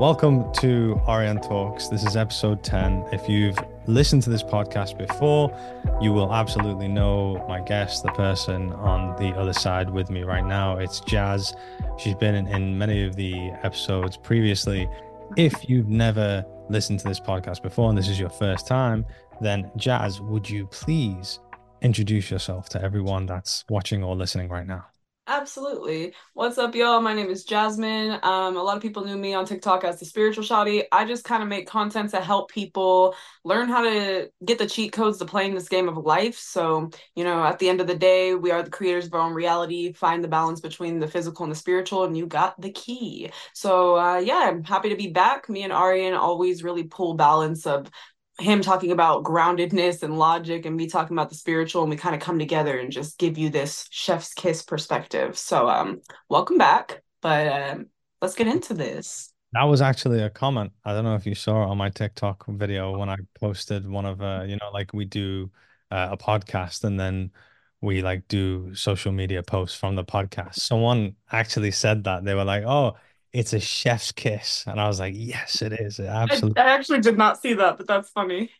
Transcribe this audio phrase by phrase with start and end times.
[0.00, 1.88] Welcome to Arian Talks.
[1.88, 3.08] This is episode 10.
[3.12, 5.54] If you've listened to this podcast before,
[6.00, 10.42] you will absolutely know my guest, the person on the other side with me right
[10.42, 10.78] now.
[10.78, 11.52] It's Jas.
[11.98, 14.88] She's been in, in many of the episodes previously.
[15.36, 19.04] If you've never listened to this podcast before and this is your first time,
[19.42, 21.40] then Jas, would you please
[21.82, 24.86] introduce yourself to everyone that's watching or listening right now?
[25.30, 26.12] Absolutely.
[26.34, 27.00] What's up, y'all?
[27.00, 28.18] My name is Jasmine.
[28.24, 30.82] Um, a lot of people knew me on TikTok as the spiritual shawty.
[30.90, 34.90] I just kind of make content to help people learn how to get the cheat
[34.92, 36.36] codes to playing this game of life.
[36.36, 39.20] So, you know, at the end of the day, we are the creators of our
[39.20, 39.92] own reality.
[39.92, 43.30] Find the balance between the physical and the spiritual, and you got the key.
[43.54, 45.48] So, uh, yeah, I'm happy to be back.
[45.48, 47.88] Me and Arian always really pull balance of
[48.40, 52.14] him talking about groundedness and logic and me talking about the spiritual and we kind
[52.14, 55.36] of come together and just give you this chef's kiss perspective.
[55.38, 57.86] So um welcome back but um
[58.20, 59.32] let's get into this.
[59.52, 60.72] That was actually a comment.
[60.84, 64.22] I don't know if you saw on my tiktok video when i posted one of
[64.22, 65.50] uh you know like we do
[65.90, 67.30] uh, a podcast and then
[67.80, 70.56] we like do social media posts from the podcast.
[70.56, 72.24] Someone actually said that.
[72.24, 72.96] They were like oh
[73.32, 74.64] it's a chef's kiss.
[74.66, 76.00] And I was like, yes, it is.
[76.00, 76.60] absolutely.
[76.60, 78.50] I, I actually did not see that, but that's funny.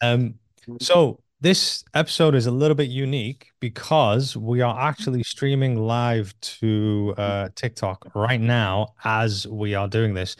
[0.00, 0.34] Um,
[0.80, 7.14] so this episode is a little bit unique because we are actually streaming live to
[7.16, 10.36] uh, TikTok right now as we are doing this.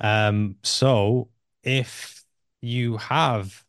[0.00, 1.28] Um, so
[1.64, 2.24] if
[2.60, 3.64] you have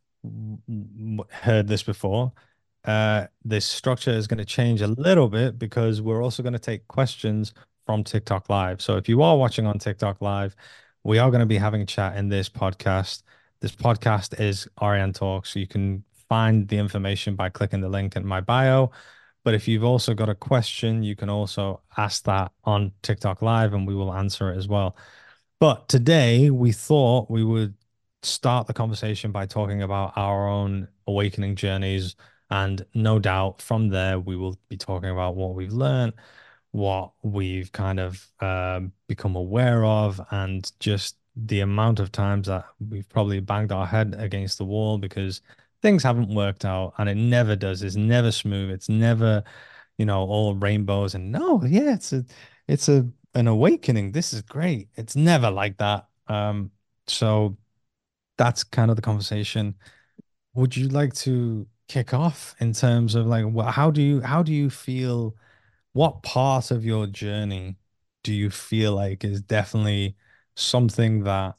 [1.31, 2.33] heard this before,
[2.83, 6.59] uh, this structure is going to change a little bit because we're also going to
[6.59, 7.53] take questions
[7.85, 8.81] from TikTok Live.
[8.81, 10.55] So if you are watching on TikTok Live,
[11.03, 13.23] we are going to be having a chat in this podcast.
[13.61, 18.15] This podcast is Arian Talk, so you can find the information by clicking the link
[18.15, 18.91] in my bio.
[19.43, 23.73] But if you've also got a question, you can also ask that on TikTok Live
[23.73, 24.97] and we will answer it as well.
[25.59, 27.75] But today we thought we would
[28.23, 32.15] start the conversation by talking about our own awakening journeys.
[32.49, 36.13] And no doubt from there, we will be talking about what we've learned
[36.75, 42.65] what we've kind of um, become aware of and just the amount of times that
[42.89, 45.39] we've probably banged our head against the wall because
[45.81, 47.81] things haven't worked out and it never does.
[47.81, 48.71] It's never smooth.
[48.71, 49.41] It's never
[49.97, 52.25] you know all rainbows and no yeah it's a
[52.67, 54.11] it's a an awakening.
[54.11, 54.89] This is great.
[54.95, 56.07] It's never like that.
[56.27, 56.71] Um
[57.07, 57.57] so
[58.37, 59.75] that's kind of the conversation.
[60.55, 64.43] Would you like to kick off in terms of like well, how do you how
[64.43, 65.35] do you feel
[65.95, 67.77] what part of your journey
[68.23, 70.17] do you feel like is definitely
[70.55, 71.55] something that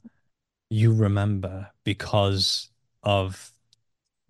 [0.70, 2.70] you remember because
[3.02, 3.52] of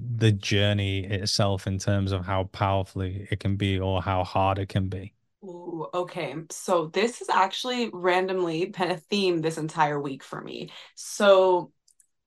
[0.00, 4.69] the journey itself in terms of how powerfully it can be or how hard it
[4.71, 5.15] can be?
[5.44, 6.34] Ooh, okay.
[6.50, 10.71] So this has actually randomly been a theme this entire week for me.
[10.94, 11.73] So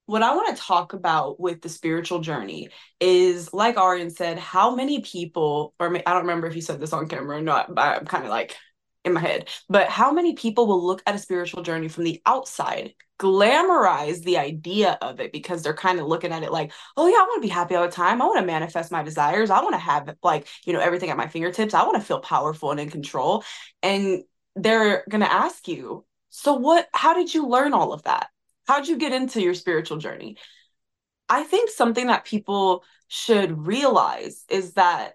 [0.10, 4.74] what I want to talk about with the spiritual journey is, like Arian said, how
[4.74, 8.00] many people, or I don't remember if you said this on camera or not, but
[8.00, 8.58] I'm kind of like
[9.06, 12.20] in my head, but how many people will look at a spiritual journey from the
[12.26, 17.08] outside, glamorize the idea of it because they're kind of looking at it like, oh
[17.08, 18.20] yeah, I want to be happy all the time.
[18.20, 19.52] I want to manifest my desires.
[19.52, 21.76] I want to have like, you know, everything at my fingertips.
[21.76, 23.44] I want to feel powerful and in control.
[23.84, 24.24] And
[24.56, 28.30] they're going to ask you, so what, how did you learn all of that?
[28.70, 30.38] How'd you get into your spiritual journey?
[31.28, 35.14] I think something that people should realize is that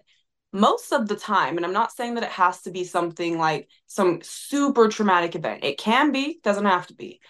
[0.51, 3.69] most of the time, and I'm not saying that it has to be something like
[3.87, 7.21] some super traumatic event, it can be, doesn't have to be.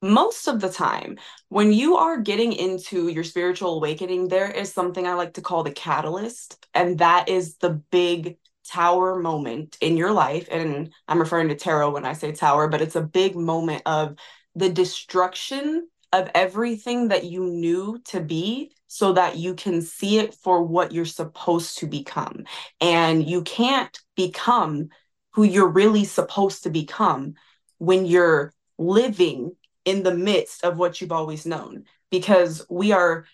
[0.00, 5.08] Most of the time, when you are getting into your spiritual awakening, there is something
[5.08, 8.36] I like to call the catalyst, and that is the big
[8.68, 10.46] tower moment in your life.
[10.52, 14.14] And I'm referring to tarot when I say tower, but it's a big moment of
[14.54, 20.34] the destruction of everything that you knew to be so that you can see it
[20.34, 22.44] for what you're supposed to become.
[22.80, 24.88] And you can't become
[25.32, 27.34] who you're really supposed to become
[27.78, 29.56] when you're living
[29.86, 33.24] in the midst of what you've always known, because we are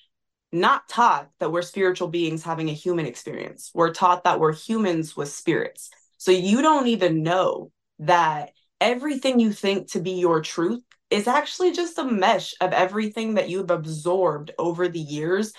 [0.52, 3.70] not taught that we're spiritual beings having a human experience.
[3.74, 5.90] We're taught that we're humans with spirits.
[6.16, 11.72] So you don't even know that everything you think to be your truth is actually
[11.72, 15.52] just a mesh of everything that you've absorbed over the years,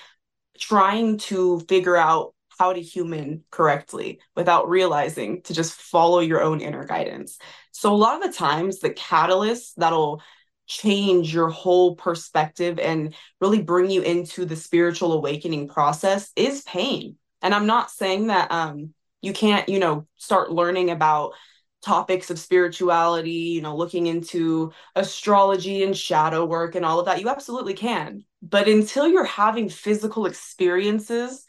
[0.58, 6.60] trying to figure out how to human correctly without realizing to just follow your own
[6.60, 7.40] inner guidance.
[7.72, 10.22] So, a lot of the times, the catalyst that'll
[10.68, 17.16] change your whole perspective and really bring you into the spiritual awakening process is pain.
[17.42, 21.34] And I'm not saying that um, you can't, you know, start learning about
[21.82, 27.22] topics of spirituality, you know, looking into astrology and shadow work and all of that,
[27.22, 28.24] you absolutely can.
[28.42, 31.46] But until you're having physical experiences,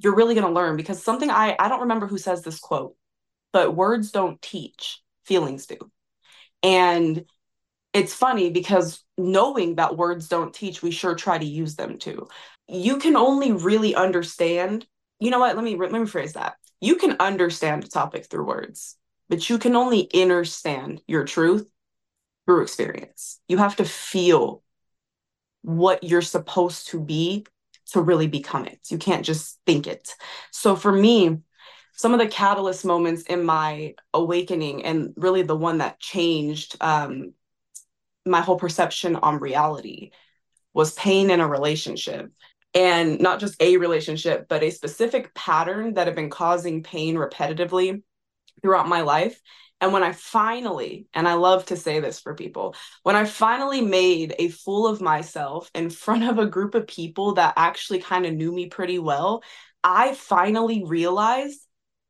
[0.00, 2.94] you're really going to learn because something I I don't remember who says this quote,
[3.52, 5.78] but words don't teach, feelings do.
[6.62, 7.24] And
[7.94, 12.28] it's funny because knowing that words don't teach, we sure try to use them to.
[12.68, 14.86] You can only really understand.
[15.20, 15.56] You know what?
[15.56, 16.54] Let me let me phrase that.
[16.80, 18.96] You can understand a topic through words
[19.28, 21.68] but you can only understand your truth
[22.46, 23.40] through experience.
[23.48, 24.62] You have to feel
[25.62, 27.46] what you're supposed to be
[27.92, 28.80] to really become it.
[28.88, 30.14] You can't just think it.
[30.50, 31.38] So for me,
[31.94, 37.32] some of the catalyst moments in my awakening and really the one that changed um,
[38.24, 40.10] my whole perception on reality
[40.72, 42.30] was pain in a relationship
[42.74, 48.02] and not just a relationship but a specific pattern that had been causing pain repetitively
[48.62, 49.40] throughout my life.
[49.80, 52.74] And when I finally, and I love to say this for people,
[53.04, 57.34] when I finally made a fool of myself in front of a group of people
[57.34, 59.42] that actually kind of knew me pretty well,
[59.84, 61.60] I finally realized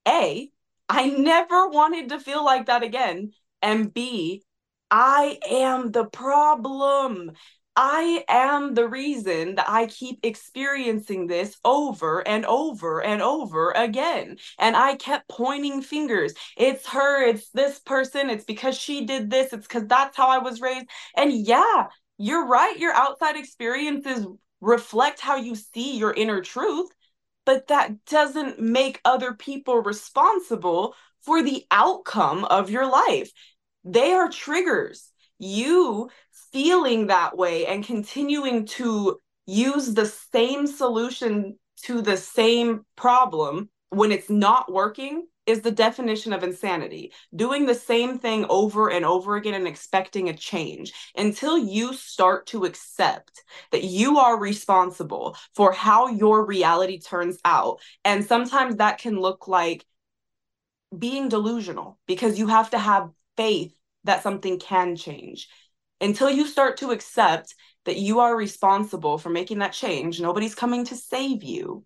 [0.06, 0.50] A,
[0.88, 3.32] I never wanted to feel like that again.
[3.60, 4.42] And B,
[4.90, 7.32] I am the problem.
[7.80, 14.38] I am the reason that I keep experiencing this over and over and over again.
[14.58, 16.34] And I kept pointing fingers.
[16.56, 20.38] It's her, it's this person, it's because she did this, it's because that's how I
[20.38, 20.86] was raised.
[21.16, 21.86] And yeah,
[22.18, 22.76] you're right.
[22.76, 24.26] Your outside experiences
[24.60, 26.90] reflect how you see your inner truth,
[27.46, 33.30] but that doesn't make other people responsible for the outcome of your life.
[33.84, 35.12] They are triggers.
[35.38, 36.10] You
[36.52, 44.12] feeling that way and continuing to use the same solution to the same problem when
[44.12, 47.10] it's not working is the definition of insanity.
[47.34, 52.46] Doing the same thing over and over again and expecting a change until you start
[52.48, 53.42] to accept
[53.72, 57.80] that you are responsible for how your reality turns out.
[58.04, 59.86] And sometimes that can look like
[60.96, 63.74] being delusional because you have to have faith
[64.04, 65.48] that something can change
[66.00, 67.54] until you start to accept
[67.84, 71.84] that you are responsible for making that change, nobody's coming to save you.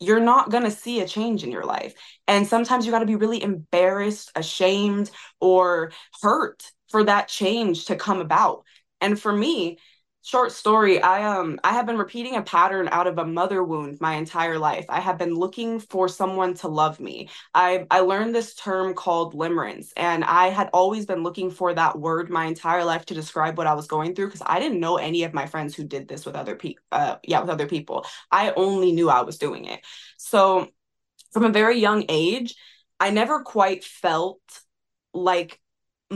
[0.00, 1.94] You're not going to see a change in your life.
[2.26, 5.10] And sometimes you got to be really embarrassed, ashamed,
[5.40, 8.64] or hurt for that change to come about.
[9.00, 9.78] And for me,
[10.24, 14.00] short story i um i have been repeating a pattern out of a mother wound
[14.00, 14.86] my entire life.
[14.88, 17.28] I have been looking for someone to love me.
[17.54, 21.98] I i learned this term called limerence and i had always been looking for that
[21.98, 24.96] word my entire life to describe what i was going through because i didn't know
[24.96, 28.06] any of my friends who did this with other people uh yeah with other people.
[28.30, 29.80] I only knew i was doing it.
[30.16, 30.68] So
[31.32, 32.54] from a very young age
[32.98, 34.40] i never quite felt
[35.12, 35.60] like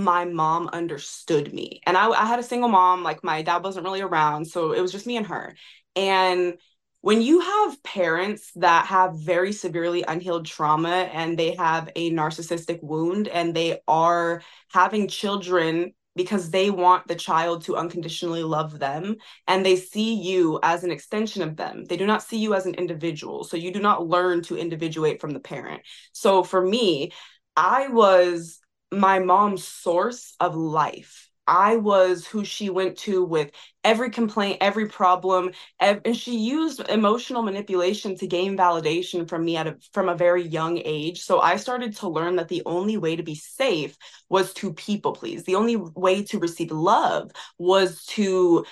[0.03, 1.81] my mom understood me.
[1.87, 4.47] And I, I had a single mom, like my dad wasn't really around.
[4.47, 5.55] So it was just me and her.
[5.97, 6.55] And
[7.01, 12.83] when you have parents that have very severely unhealed trauma and they have a narcissistic
[12.83, 14.43] wound and they are
[14.73, 19.15] having children because they want the child to unconditionally love them
[19.47, 21.85] and they see you as an extension of them.
[21.85, 23.45] They do not see you as an individual.
[23.45, 25.83] So you do not learn to individuate from the parent.
[26.13, 27.13] So for me,
[27.55, 28.59] I was
[28.93, 31.29] my mom's source of life.
[31.47, 33.51] I was who she went to with
[33.83, 39.67] every complaint, every problem, and she used emotional manipulation to gain validation from me at
[39.67, 41.23] a, from a very young age.
[41.23, 43.97] So I started to learn that the only way to be safe
[44.29, 45.45] was to people please.
[45.45, 48.67] The only way to receive love was to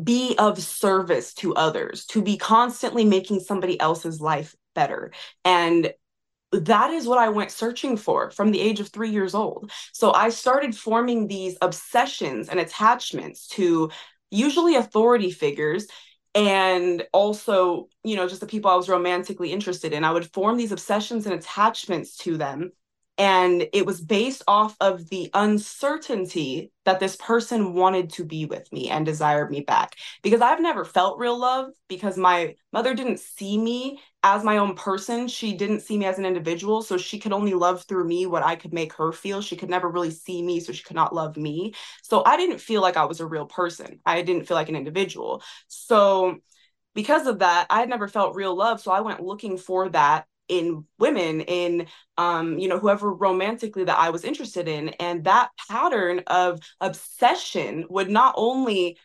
[0.00, 5.12] be of service to others, to be constantly making somebody else's life better.
[5.46, 5.94] And
[6.52, 9.70] that is what I went searching for from the age of three years old.
[9.92, 13.90] So I started forming these obsessions and attachments to
[14.30, 15.86] usually authority figures
[16.34, 20.04] and also, you know, just the people I was romantically interested in.
[20.04, 22.72] I would form these obsessions and attachments to them
[23.18, 28.72] and it was based off of the uncertainty that this person wanted to be with
[28.72, 29.96] me and desired me back.
[30.22, 34.74] Because i've never felt real love because my mother didn't see me as my own
[34.74, 35.26] person.
[35.28, 38.44] She didn't see me as an individual so she could only love through me what
[38.44, 39.42] i could make her feel.
[39.42, 41.74] She could never really see me so she could not love me.
[42.02, 44.00] So i didn't feel like i was a real person.
[44.06, 45.42] I didn't feel like an individual.
[45.66, 46.38] So
[46.94, 50.26] because of that i had never felt real love so i went looking for that
[50.48, 51.86] in women in
[52.16, 54.90] um you know whoever romantically that I was interested in.
[55.00, 58.98] And that pattern of obsession would not only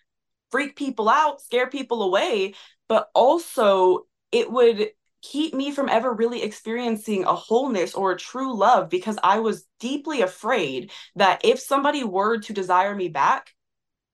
[0.51, 2.53] freak people out scare people away
[2.87, 4.89] but also it would
[5.23, 9.65] keep me from ever really experiencing a wholeness or a true love because I was
[9.79, 13.53] deeply afraid that if somebody were to desire me back,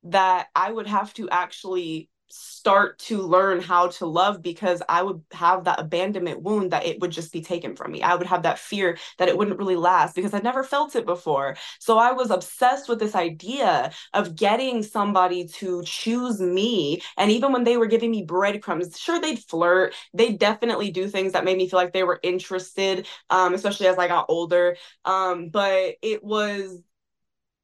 [0.03, 5.21] that I would have to actually start to learn how to love because I would
[5.31, 8.01] have that abandonment wound that it would just be taken from me.
[8.03, 11.05] I would have that fear that it wouldn't really last because I'd never felt it
[11.05, 11.55] before.
[11.79, 17.01] So I was obsessed with this idea of getting somebody to choose me.
[17.17, 19.93] And even when they were giving me breadcrumbs, sure, they'd flirt.
[20.13, 23.97] They definitely do things that made me feel like they were interested, um, especially as
[23.97, 24.77] I got older.
[25.05, 26.81] Um, but it was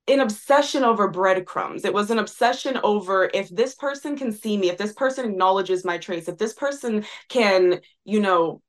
[0.08, 1.84] an obsession over breadcrumbs.
[1.84, 5.84] It was an obsession over if this person can see me, if this person acknowledges
[5.84, 8.62] my traits, if this person can, you know,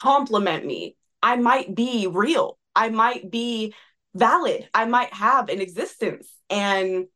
[0.00, 2.58] compliment me, I might be real.
[2.74, 3.74] I might be
[4.14, 4.68] valid.
[4.74, 6.28] I might have an existence.
[6.50, 7.06] And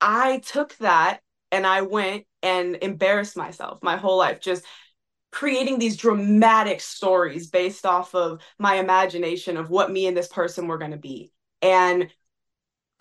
[0.00, 4.64] I took that and I went and embarrassed myself my whole life, just
[5.30, 10.66] creating these dramatic stories based off of my imagination of what me and this person
[10.66, 11.32] were going to be.
[11.62, 12.10] And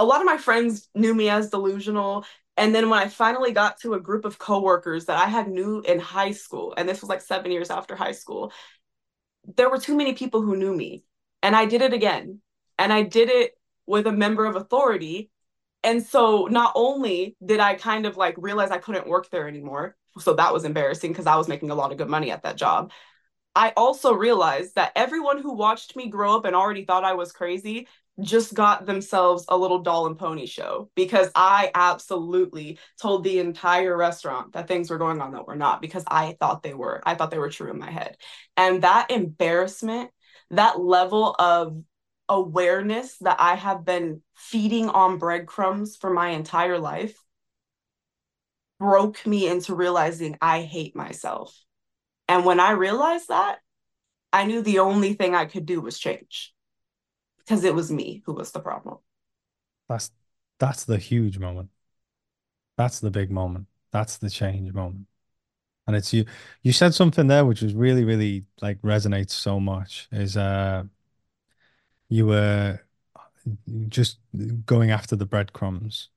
[0.02, 2.26] a lot of my friends knew me as delusional.
[2.58, 5.82] And then when I finally got to a group of coworkers that I had knew
[5.82, 8.52] in high school, and this was like seven years after high school,
[9.56, 11.04] there were too many people who knew me.
[11.44, 12.42] And I did it again.
[12.80, 13.52] And I did it
[13.86, 15.30] with a member of authority.
[15.84, 19.96] And so not only did I kind of like realize I couldn't work there anymore,
[20.18, 22.58] so that was embarrassing because I was making a lot of good money at that
[22.58, 22.92] job.
[23.56, 27.32] I also realized that everyone who watched me grow up and already thought I was
[27.32, 27.88] crazy
[28.22, 33.96] just got themselves a little doll and pony show because I absolutely told the entire
[33.96, 37.02] restaurant that things were going on that were not because I thought they were.
[37.06, 38.18] I thought they were true in my head.
[38.56, 40.12] And that embarrassment,
[40.52, 41.82] that level of
[42.30, 47.16] awareness that I have been feeding on breadcrumbs for my entire life
[48.80, 51.58] broke me into realizing I hate myself.
[52.28, 53.60] And when I realized that,
[54.34, 56.54] I knew the only thing I could do was change
[57.46, 58.98] because it was me who was the problem.
[59.90, 60.12] That's
[60.60, 61.70] that's the huge moment.
[62.78, 63.68] That's the big moment.
[63.92, 65.08] That's the change moment.
[65.88, 66.26] And it's you
[66.64, 70.84] you said something there which is really, really like resonates so much is uh
[72.10, 72.80] you were
[73.90, 74.20] just
[74.66, 76.10] going after the breadcrumbs.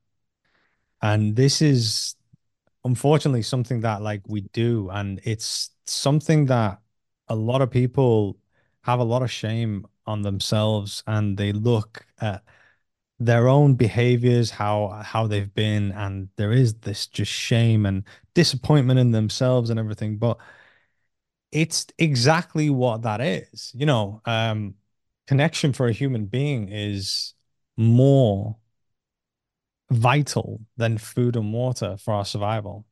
[1.01, 2.15] And this is
[2.83, 6.79] unfortunately something that like we do and it's something that
[7.27, 8.37] a lot of people
[8.83, 12.43] have a lot of shame on themselves and they look at
[13.19, 18.99] their own behaviors how how they've been and there is this just shame and disappointment
[18.99, 20.37] in themselves and everything but
[21.51, 24.21] it's exactly what that is you know?
[24.25, 24.75] Um
[25.27, 27.33] connection for a human being is
[27.77, 28.55] more
[29.91, 32.85] vital than food and water for our survival.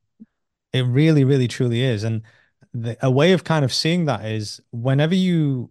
[0.72, 2.22] It really really truly is and
[2.72, 5.70] the, a way of kind of seeing that is whenever you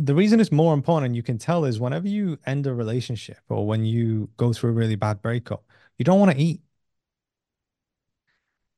[0.00, 3.66] the reason it's more important, you can tell, is whenever you end a relationship or
[3.66, 5.64] when you go through a really bad breakup,
[5.98, 6.60] you don't want to eat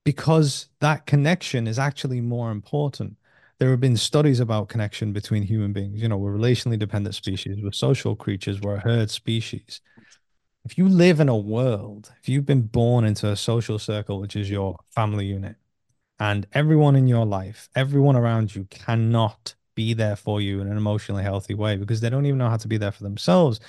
[0.04, 3.16] because that connection is actually more important.
[3.58, 6.00] There have been studies about connection between human beings.
[6.00, 9.80] You know, we're relationally dependent species, we're social creatures, we're a herd species.
[10.64, 14.36] If you live in a world, if you've been born into a social circle, which
[14.36, 15.56] is your family unit,
[16.18, 20.76] and everyone in your life, everyone around you cannot be there for you in an
[20.76, 23.60] emotionally healthy way because they don't even know how to be there for themselves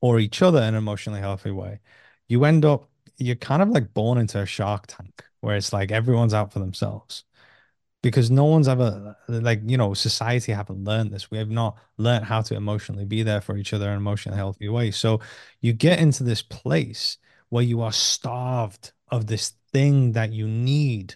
[0.00, 1.80] or each other in an emotionally healthy way.
[2.28, 5.90] You end up, you're kind of like born into a shark tank where it's like
[5.92, 7.24] everyone's out for themselves
[8.02, 11.30] because no one's ever like you know society haven't learned this.
[11.30, 14.38] We have not learned how to emotionally be there for each other in an emotionally
[14.38, 14.90] healthy way.
[14.90, 15.20] So
[15.60, 17.18] you get into this place
[17.50, 21.14] where you are starved of this thing that you need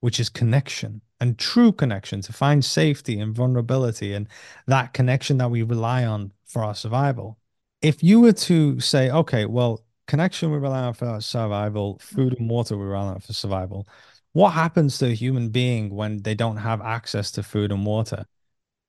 [0.00, 4.28] which is connection and true connection to find safety and vulnerability and
[4.66, 7.38] that connection that we rely on for our survival.
[7.82, 12.38] If you were to say, okay, well, connection we rely on for our survival, food
[12.38, 13.86] and water we rely on for survival,
[14.32, 18.26] what happens to a human being when they don't have access to food and water?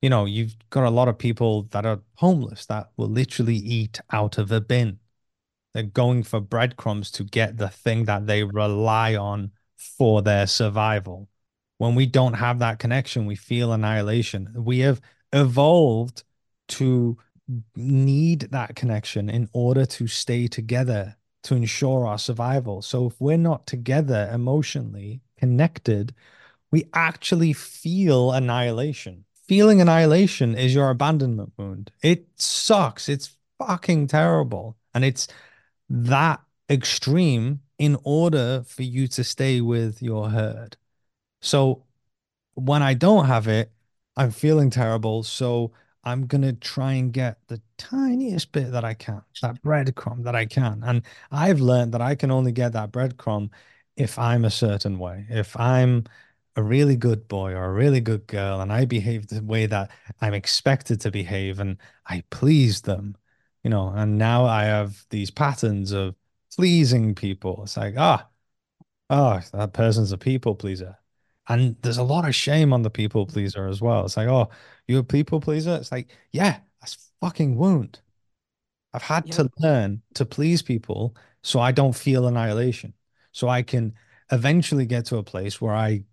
[0.01, 3.99] You know, you've got a lot of people that are homeless that will literally eat
[4.11, 4.99] out of a bin.
[5.73, 11.29] They're going for breadcrumbs to get the thing that they rely on for their survival.
[11.77, 14.51] When we don't have that connection, we feel annihilation.
[14.55, 16.23] We have evolved
[16.69, 17.17] to
[17.75, 22.81] need that connection in order to stay together to ensure our survival.
[22.81, 26.13] So if we're not together emotionally connected,
[26.71, 29.23] we actually feel annihilation.
[29.47, 31.91] Feeling annihilation is your abandonment wound.
[32.03, 33.07] It sucks.
[33.07, 34.75] It's fucking terrible.
[34.93, 35.27] And it's
[35.89, 40.75] that extreme in order for you to stay with your herd.
[41.41, 41.85] So
[42.55, 43.71] when I don't have it,
[44.15, 45.23] I'm feeling terrible.
[45.23, 50.35] So I'm gonna try and get the tiniest bit that I can, that breadcrumb that
[50.35, 50.83] I can.
[50.83, 53.51] And I've learned that I can only get that breadcrumb
[53.95, 55.25] if I'm a certain way.
[55.29, 56.05] If I'm
[56.55, 59.91] a really good boy or a really good girl and I behave the way that
[60.21, 61.77] I'm expected to behave and
[62.07, 63.15] I please them,
[63.63, 66.15] you know, and now I have these patterns of
[66.55, 67.63] pleasing people.
[67.63, 68.27] It's like, ah,
[69.09, 70.97] oh, that person's a people pleaser.
[71.49, 74.05] And there's a lot of shame on the people pleaser as well.
[74.05, 74.49] It's like, oh,
[74.87, 75.75] you're a people pleaser?
[75.75, 78.01] It's like, yeah, that's fucking wound.
[78.93, 79.33] I've had Yep.
[79.33, 82.93] to learn to please people so I don't feel annihilation.
[83.31, 83.93] So I can
[84.31, 86.03] eventually get to a place where I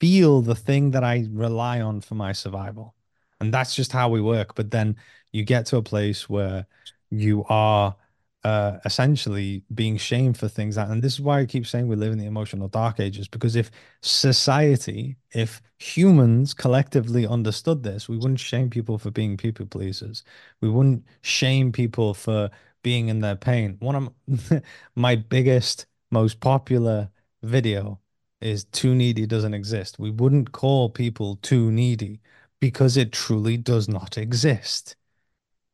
[0.00, 2.94] feel the thing that I rely on for my survival.
[3.40, 4.54] And that's just how we work.
[4.54, 4.96] But then
[5.32, 6.66] you get to a place where
[7.10, 7.96] you are
[8.44, 11.96] uh, essentially being shamed for things that, and this is why I keep saying we
[11.96, 13.70] live in the emotional dark ages, because if
[14.02, 20.24] society, if humans collectively understood this, we wouldn't shame people for being people pleasers.
[20.60, 22.50] We wouldn't shame people for
[22.82, 23.76] being in their pain.
[23.80, 23.94] One
[24.28, 24.62] of
[24.96, 27.10] my biggest, most popular
[27.42, 28.00] video
[28.40, 29.98] is too needy doesn't exist.
[29.98, 32.20] We wouldn't call people too needy
[32.60, 34.96] because it truly does not exist.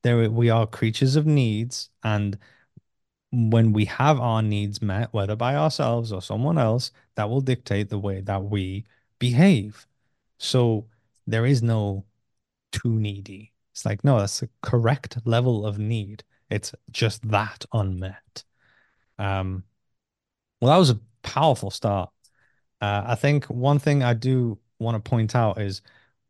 [0.02, 2.38] There, we are creatures of needs, and
[3.30, 7.88] when we have our needs met, whether by ourselves or someone else, that will dictate
[7.88, 8.84] the way that we
[9.18, 9.86] behave.
[10.38, 10.86] So
[11.26, 12.04] there is no
[12.72, 13.52] too needy.
[13.72, 16.24] It's like, no, that's the correct level of need.
[16.50, 18.44] It's just that unmet.
[19.18, 19.64] Um,
[20.60, 22.10] well, that was a powerful start.
[22.80, 25.82] Uh, I think one thing I do want to point out is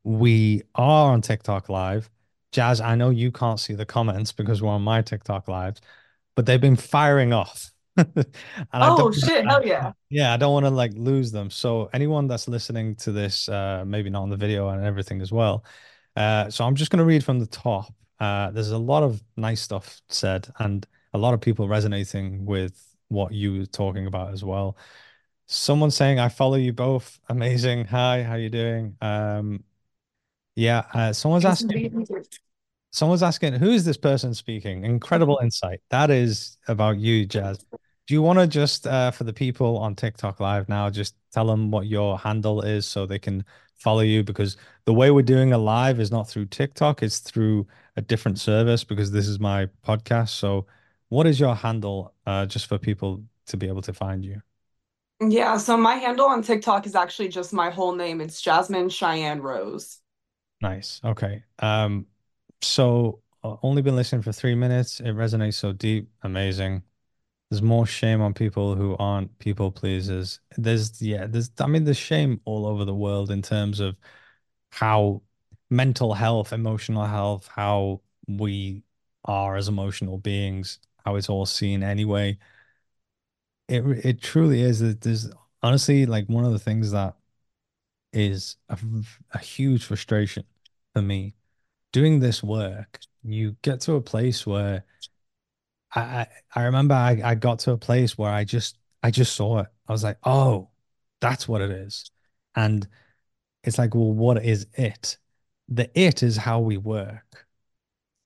[0.04, 2.10] we are on TikTok Live.
[2.52, 5.80] Jas, I know you can't see the comments because we're on my TikTok Lives,
[6.38, 7.72] but they've been firing off.
[7.96, 8.24] And
[8.72, 9.90] I Oh shit, I, hell yeah.
[10.08, 11.50] yeah, I don't want to like lose them.
[11.50, 15.32] So anyone that's listening to this, uh, maybe not on the video and everything as
[15.32, 15.64] well.
[16.14, 17.92] Uh, so I'm just going to read from the top.
[18.20, 22.80] Uh, there's a lot of nice stuff said and a lot of people resonating with
[23.08, 24.76] what you were talking about as well.
[25.46, 27.18] Someone saying, I follow you both.
[27.28, 27.86] Amazing.
[27.86, 28.96] Hi, how you doing?
[29.00, 29.64] Um,
[30.54, 32.38] yeah, uh, someone's Thanks asking.
[32.90, 34.84] Someone's asking, who is this person speaking?
[34.84, 35.80] Incredible insight.
[35.90, 37.58] That is about you, Jas.
[38.06, 41.46] Do you want to just, uh, for the people on TikTok Live now, just tell
[41.46, 44.24] them what your handle is so they can follow you?
[44.24, 48.38] Because the way we're doing a live is not through TikTok, it's through a different
[48.38, 50.30] service because this is my podcast.
[50.30, 50.66] So,
[51.10, 54.40] what is your handle, uh, just for people to be able to find you?
[55.20, 58.20] Yeah, so my handle on TikTok is actually just my whole name.
[58.20, 59.98] It's Jasmine Cheyenne Rose.
[60.60, 61.00] Nice.
[61.04, 61.42] Okay.
[61.58, 62.06] Um,
[62.62, 65.00] so uh, only been listening for three minutes.
[65.00, 66.10] It resonates so deep.
[66.22, 66.82] Amazing.
[67.50, 70.40] There's more shame on people who aren't people pleasers.
[70.58, 73.96] There's, yeah, there's, I mean, there's shame all over the world in terms of
[74.70, 75.22] how
[75.70, 78.84] mental health, emotional health, how we
[79.24, 82.38] are as emotional beings, how it's all seen anyway.
[83.68, 85.28] It, it truly is that there's
[85.62, 87.16] honestly like one of the things that
[88.12, 88.78] is a,
[89.32, 90.44] a huge frustration
[90.94, 91.34] for me
[91.92, 93.00] doing this work.
[93.22, 94.84] You get to a place where
[95.94, 99.34] I, I I remember I, I got to a place where I just I just
[99.34, 99.68] saw it.
[99.88, 100.70] I was like, oh,
[101.20, 102.10] that's what it is.
[102.54, 102.86] And
[103.64, 105.18] it's like, well, what is it?
[105.68, 107.46] The it is how we work.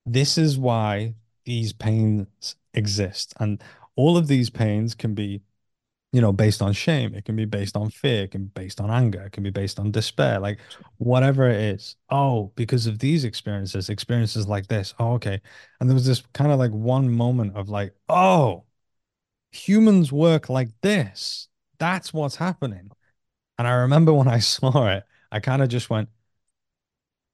[0.05, 3.33] This is why these pains exist.
[3.39, 3.63] And
[3.95, 5.41] all of these pains can be
[6.13, 7.15] you know, based on shame.
[7.15, 8.25] It can be based on fear.
[8.25, 9.23] It can be based on anger.
[9.23, 10.39] It can be based on despair.
[10.39, 10.59] Like
[10.97, 11.95] whatever it is.
[12.09, 14.93] Oh, because of these experiences, experiences like this.
[14.99, 15.41] Oh, okay.
[15.79, 18.63] And there was this kind of like one moment of like, oh,
[19.51, 21.47] humans work like this.
[21.79, 22.91] That's what's happening.
[23.57, 26.09] And I remember when I saw it, I kind of just went,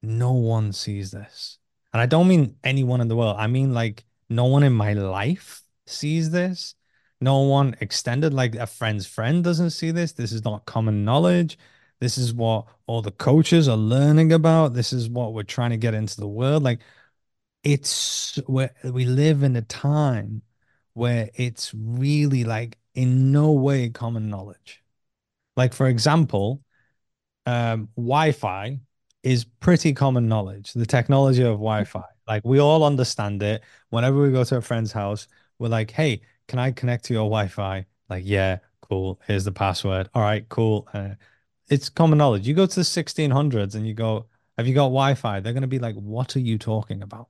[0.02, 1.58] no one sees this.
[1.94, 3.36] And I don't mean anyone in the world.
[3.38, 6.76] I mean like no one in my life sees this.
[7.22, 10.14] No one extended, like a friend's friend doesn't see this.
[10.14, 11.58] This is not common knowledge.
[12.00, 14.74] This is what all the coaches are learning about.
[14.74, 16.64] This is what we're trying to get into the world.
[16.64, 16.80] Like
[17.64, 20.44] it's where we live in a time
[20.94, 24.84] where it's really like in no way common knowledge.
[25.56, 26.62] Like, for example,
[27.46, 28.80] um, Wi-Fi
[29.24, 32.04] is pretty common knowledge, the technology of Wi-Fi.
[32.28, 33.64] Like we all understand it.
[33.90, 35.28] Whenever we go to a friend's house,
[35.58, 37.86] we're like, hey, can I connect to your Wi-Fi?
[38.10, 39.22] Like, yeah, cool.
[39.28, 40.10] Here's the password.
[40.14, 40.90] All right, cool.
[40.94, 41.12] Uh,
[41.70, 42.48] it's common knowledge.
[42.48, 44.26] You go to the 1600s and you go,
[44.58, 45.40] have you got Wi-Fi?
[45.40, 47.30] They're going to be like, what are you talking about?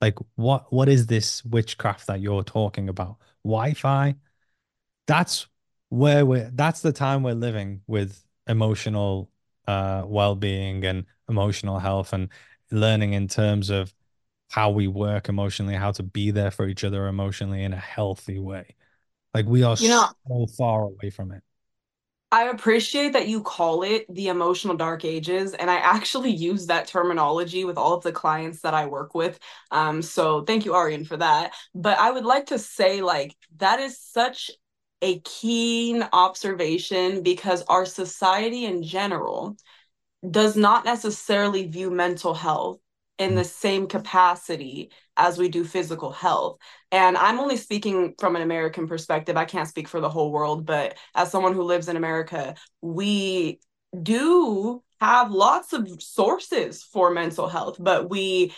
[0.00, 3.16] Like, what what is this witchcraft that you're talking about?
[3.44, 4.14] Wi-Fi?
[5.06, 5.46] That's
[5.88, 9.30] where we're, that's the time we're living with emotional
[9.66, 12.28] uh, well-being and emotional health and
[12.70, 13.94] learning in terms of
[14.50, 18.38] how we work emotionally, how to be there for each other emotionally in a healthy
[18.38, 18.76] way.
[19.34, 21.42] Like we are You know, so far away from it.
[22.32, 26.86] I appreciate that you call it the emotional dark ages, and I actually use that
[26.88, 29.38] terminology with all of the clients that I work with.
[29.70, 31.52] Um, so thank you, Arian, for that.
[31.74, 34.50] But I would like to say, like, that is such
[35.00, 39.56] a keen observation because our society in general
[40.28, 42.80] does not necessarily view mental health
[43.18, 46.58] in the same capacity as we do physical health.
[46.90, 49.36] And I'm only speaking from an American perspective.
[49.36, 53.60] I can't speak for the whole world, but as someone who lives in America, we
[54.02, 58.52] do have lots of sources for mental health, but we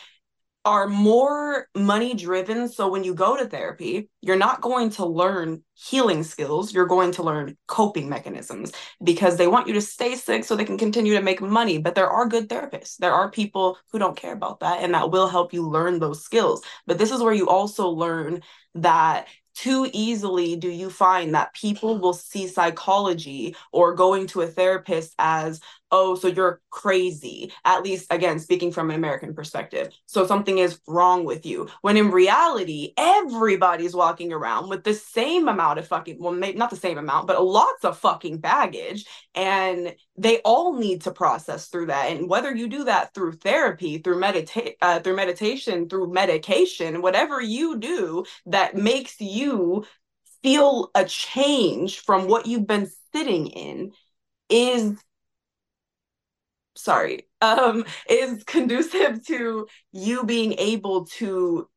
[0.66, 2.68] are more money driven.
[2.68, 6.74] So when you go to therapy, you're not going to learn healing skills.
[6.74, 10.64] You're going to learn coping mechanisms because they want you to stay sick so they
[10.64, 11.78] can continue to make money.
[11.78, 12.96] But there are good therapists.
[12.96, 16.24] There are people who don't care about that and that will help you learn those
[16.24, 16.62] skills.
[16.84, 18.42] But this is where you also learn
[18.74, 24.46] that too easily do you find that people will see psychology or going to a
[24.46, 27.52] therapist as oh, so you're crazy.
[27.64, 29.88] At least, again, speaking from an American perspective.
[30.06, 31.68] So something is wrong with you.
[31.82, 36.70] When in reality, everybody's walking around with the same amount of fucking, well, maybe not
[36.70, 39.06] the same amount, but lots of fucking baggage.
[39.34, 42.10] And they all need to process through that.
[42.10, 47.40] And whether you do that through therapy, through meditate, uh, through meditation, through medication, whatever
[47.40, 49.84] you do that makes you
[50.42, 53.92] feel a change from what you've been sitting in
[54.48, 54.96] is
[56.76, 61.68] sorry, um, is conducive to you being able to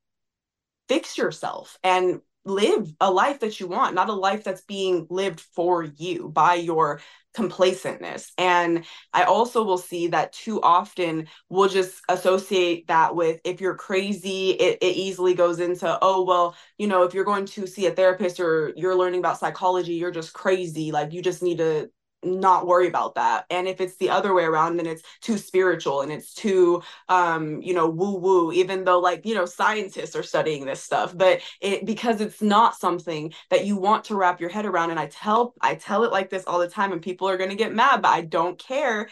[0.88, 5.40] fix yourself and live a life that you want, not a life that's being lived
[5.40, 7.00] for you by your
[7.36, 8.32] complacentness.
[8.38, 13.76] And I also will see that too often we'll just associate that with if you're
[13.76, 17.86] crazy, it, it easily goes into, oh, well, you know, if you're going to see
[17.86, 20.92] a therapist or you're learning about psychology, you're just crazy.
[20.92, 21.90] Like you just need to
[22.24, 23.46] not worry about that.
[23.50, 27.62] And if it's the other way around then it's too spiritual and it's too um
[27.62, 31.18] you know woo woo even though like you know scientists are studying this stuff.
[31.18, 35.00] But it because it's not something that you want to wrap your head around and
[35.00, 37.56] i tell i tell it like this all the time and people are going to
[37.56, 39.10] get mad but i don't care.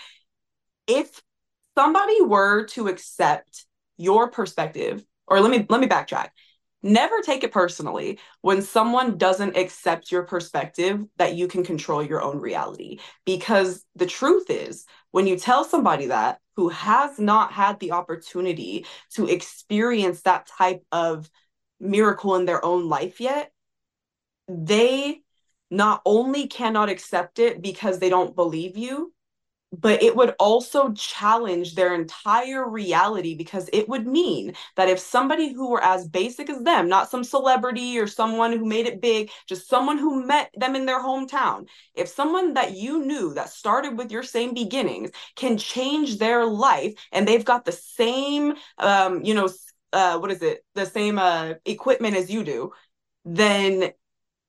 [0.88, 1.22] If
[1.78, 3.66] somebody were to accept
[3.98, 6.30] your perspective or let me let me backtrack
[6.84, 12.22] never take it personally when someone doesn't accept your perspective that you can control your
[12.22, 13.00] own reality.
[13.26, 18.86] Because the truth is, when you tell somebody that who has not had the opportunity
[19.16, 21.30] to experience that type of
[21.80, 23.52] miracle in their own life yet,
[24.48, 25.22] they
[25.70, 29.14] not only cannot accept it because they don't believe you,
[29.74, 35.54] but it would also challenge their entire reality because it would mean that if somebody
[35.54, 39.30] who were as basic as them, not some celebrity or someone who made it big,
[39.46, 43.98] just someone who met them in their hometown, if someone that you knew that started
[43.98, 49.34] with your same beginnings can change their life and they've got the same, um, you
[49.34, 49.50] know,
[49.92, 52.72] uh, what is it, the same uh, equipment as you do,
[53.26, 53.92] then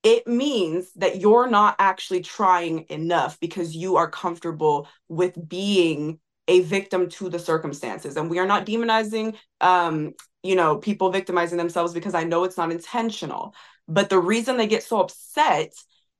[0.02, 6.60] it means that you're not actually trying enough because you are comfortable with being a
[6.60, 8.16] victim to the circumstances.
[8.16, 12.56] And we are not demonizing um you know people victimizing themselves because i know it's
[12.56, 13.54] not intentional.
[13.88, 15.72] But the reason they get so upset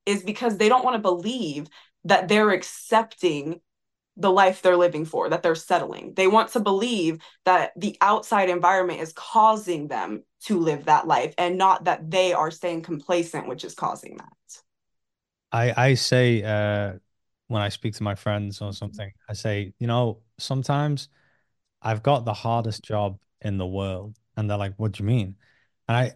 [0.07, 1.69] is because they don't want to believe
[2.05, 3.61] that they're accepting
[4.19, 6.13] the life they're living for, that they're settling.
[6.15, 11.35] They want to believe that the outside environment is causing them to live that life
[11.39, 14.63] and not that they are staying complacent, which is causing that.
[15.53, 16.99] I I say uh
[17.47, 21.09] when I speak to my friends or something, I say, you know, sometimes
[21.81, 24.17] I've got the hardest job in the world.
[24.37, 25.37] And they're like, what do you mean?
[25.89, 26.13] And I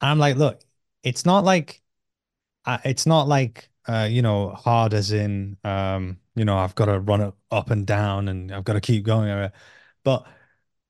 [0.00, 0.60] I'm like, look,
[1.02, 1.82] it's not like
[2.64, 6.86] uh, it's not like uh, you know, hard as in um, you know, I've got
[6.86, 9.50] to run it up and down and I've got to keep going.
[10.04, 10.26] But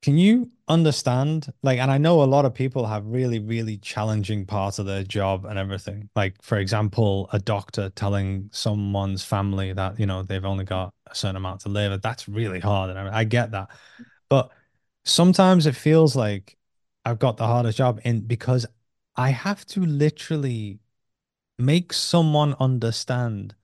[0.01, 1.51] can you understand?
[1.63, 5.03] Like, and I know a lot of people have really, really challenging parts of their
[5.03, 6.09] job and everything.
[6.15, 11.15] Like, for example, a doctor telling someone's family that, you know, they've only got a
[11.15, 12.01] certain amount to live.
[12.01, 12.91] That's really hard.
[12.91, 13.69] And I, I get that.
[14.29, 14.51] But
[15.05, 16.57] sometimes it feels like
[17.05, 18.65] I've got the hardest job in because
[19.15, 20.79] I have to literally
[21.59, 23.55] make someone understand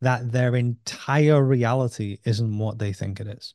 [0.00, 3.54] that their entire reality isn't what they think it is.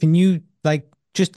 [0.00, 1.36] Can you like just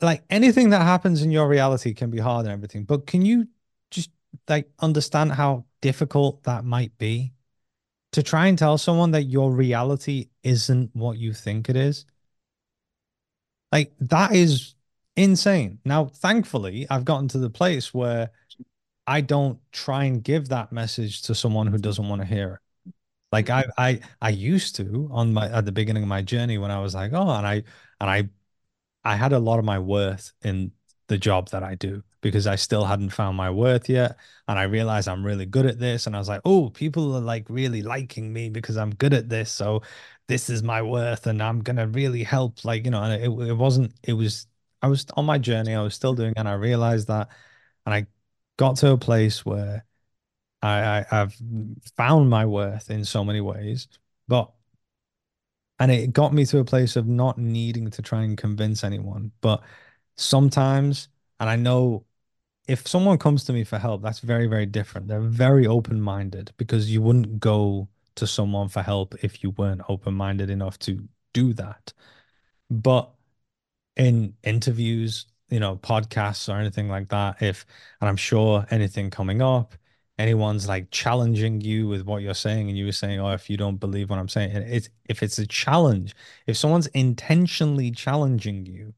[0.00, 3.48] like anything that happens in your reality can be hard and everything, but can you
[3.90, 4.10] just
[4.48, 7.32] like understand how difficult that might be
[8.12, 12.06] to try and tell someone that your reality isn't what you think it is.
[13.72, 14.76] Like that is
[15.16, 15.80] insane.
[15.84, 18.30] Now, thankfully, I've gotten to the place where
[19.06, 22.92] I don't try and give that message to someone who doesn't want to hear it.
[23.32, 23.70] Like mm-hmm.
[23.78, 26.80] I I I used to on my at the beginning of my journey when I
[26.80, 27.62] was like, oh, and I
[28.00, 28.28] and I
[29.04, 30.72] I had a lot of my worth in
[31.08, 34.16] the job that I do because I still hadn't found my worth yet.
[34.48, 36.06] And I realized I'm really good at this.
[36.06, 39.28] And I was like, oh, people are like really liking me because I'm good at
[39.28, 39.52] this.
[39.52, 39.82] So
[40.26, 42.64] this is my worth and I'm going to really help.
[42.64, 44.46] Like, you know, and it, it wasn't, it was,
[44.80, 45.74] I was on my journey.
[45.74, 47.28] I was still doing, and I realized that.
[47.86, 48.06] And I
[48.56, 49.84] got to a place where
[50.62, 51.36] I, I I've
[51.96, 53.88] found my worth in so many ways,
[54.28, 54.52] but
[55.78, 59.32] and it got me to a place of not needing to try and convince anyone.
[59.40, 59.62] But
[60.16, 61.08] sometimes,
[61.40, 62.06] and I know
[62.68, 65.08] if someone comes to me for help, that's very, very different.
[65.08, 70.50] They're very open-minded because you wouldn't go to someone for help if you weren't open-minded
[70.50, 71.92] enough to do that.
[72.70, 73.10] But
[73.96, 77.66] in interviews, you know, podcasts or anything like that, if,
[78.00, 79.74] and I'm sure anything coming up,
[80.18, 83.56] anyone's like challenging you with what you're saying and you were saying oh if you
[83.56, 86.14] don't believe what i'm saying it's if it's a challenge
[86.46, 88.94] if someone's intentionally challenging you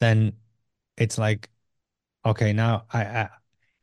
[0.00, 0.32] then
[0.98, 1.48] it's like
[2.26, 3.28] okay now i, I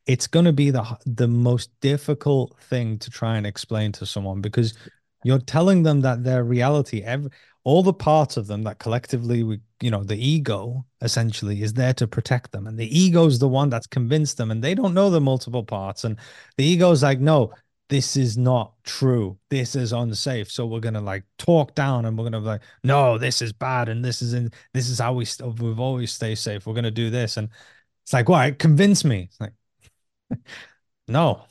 [0.06, 4.42] it's going to be the the most difficult thing to try and explain to someone
[4.42, 4.76] because
[5.24, 7.32] you're telling them that their reality every
[7.64, 11.94] all the parts of them that collectively we you know the ego essentially is there
[11.94, 12.68] to protect them.
[12.68, 15.64] And the ego is the one that's convinced them and they don't know the multiple
[15.64, 16.04] parts.
[16.04, 16.18] And
[16.58, 17.54] the ego is like no
[17.90, 19.38] this is not true.
[19.50, 20.50] This is unsafe.
[20.50, 23.90] So we're gonna like talk down and we're gonna be like no this is bad
[23.90, 26.66] and this is in this is how we st- we've always stay safe.
[26.66, 27.38] We're gonna do this.
[27.38, 27.50] And
[28.04, 29.30] it's like why convince me.
[29.30, 29.54] It's like
[31.08, 31.46] no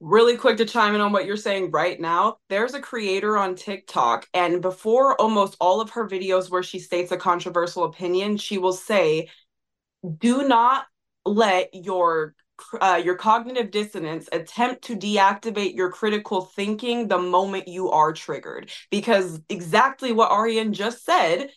[0.00, 2.36] really quick to chime in on what you're saying right now.
[2.48, 7.12] There's a creator on TikTok, and before almost all of her videos where she states
[7.12, 9.28] a controversial opinion, she will say,
[10.18, 10.86] Do not
[11.24, 12.34] let your
[12.80, 18.70] uh, your cognitive dissonance attempt to deactivate your critical thinking the moment you are triggered
[18.90, 21.50] because exactly what Arian just said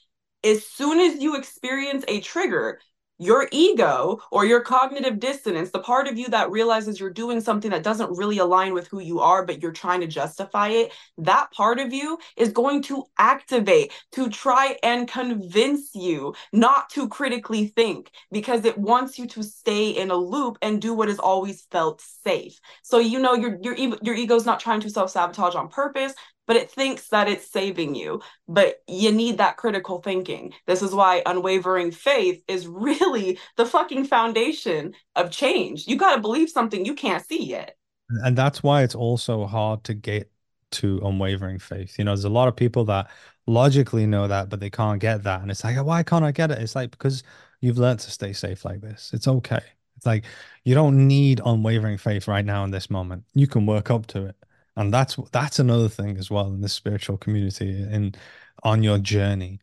[0.43, 2.79] as soon as you experience a trigger
[3.21, 7.69] your ego or your cognitive dissonance, the part of you that realizes you're doing something
[7.69, 11.51] that doesn't really align with who you are, but you're trying to justify it, that
[11.51, 17.67] part of you is going to activate to try and convince you not to critically
[17.67, 21.61] think because it wants you to stay in a loop and do what has always
[21.69, 22.59] felt safe.
[22.81, 26.15] So you know your your your ego's not trying to self-sabotage on purpose
[26.51, 28.21] but it thinks that it's saving you.
[28.45, 30.51] But you need that critical thinking.
[30.67, 35.87] This is why unwavering faith is really the fucking foundation of change.
[35.87, 37.77] You got to believe something you can't see yet.
[38.09, 40.29] And that's why it's also hard to get
[40.71, 41.97] to unwavering faith.
[41.97, 43.09] You know, there's a lot of people that
[43.47, 45.41] logically know that, but they can't get that.
[45.41, 46.57] And it's like, why can't I get it?
[46.57, 47.23] It's like, because
[47.61, 49.11] you've learned to stay safe like this.
[49.13, 49.61] It's okay.
[49.95, 50.25] It's like,
[50.65, 53.23] you don't need unwavering faith right now in this moment.
[53.33, 54.35] You can work up to it
[54.75, 58.17] and that's that's another thing as well in the spiritual community and
[58.63, 59.59] on your journey.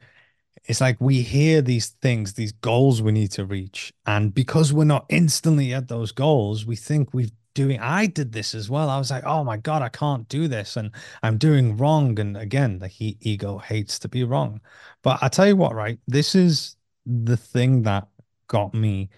[0.64, 3.92] It's like we hear these things these goals we need to reach.
[4.06, 8.54] And because we're not instantly at those goals we think we've doing i did this
[8.54, 8.88] as well.
[8.88, 10.76] I was like oh my god i can't do this.
[10.76, 10.90] And
[11.22, 12.18] i'm doing wrong.
[12.20, 14.60] And again the he, ego hates to be wrong.
[15.02, 18.08] But i tell you what right this is the thing that
[18.48, 19.08] got me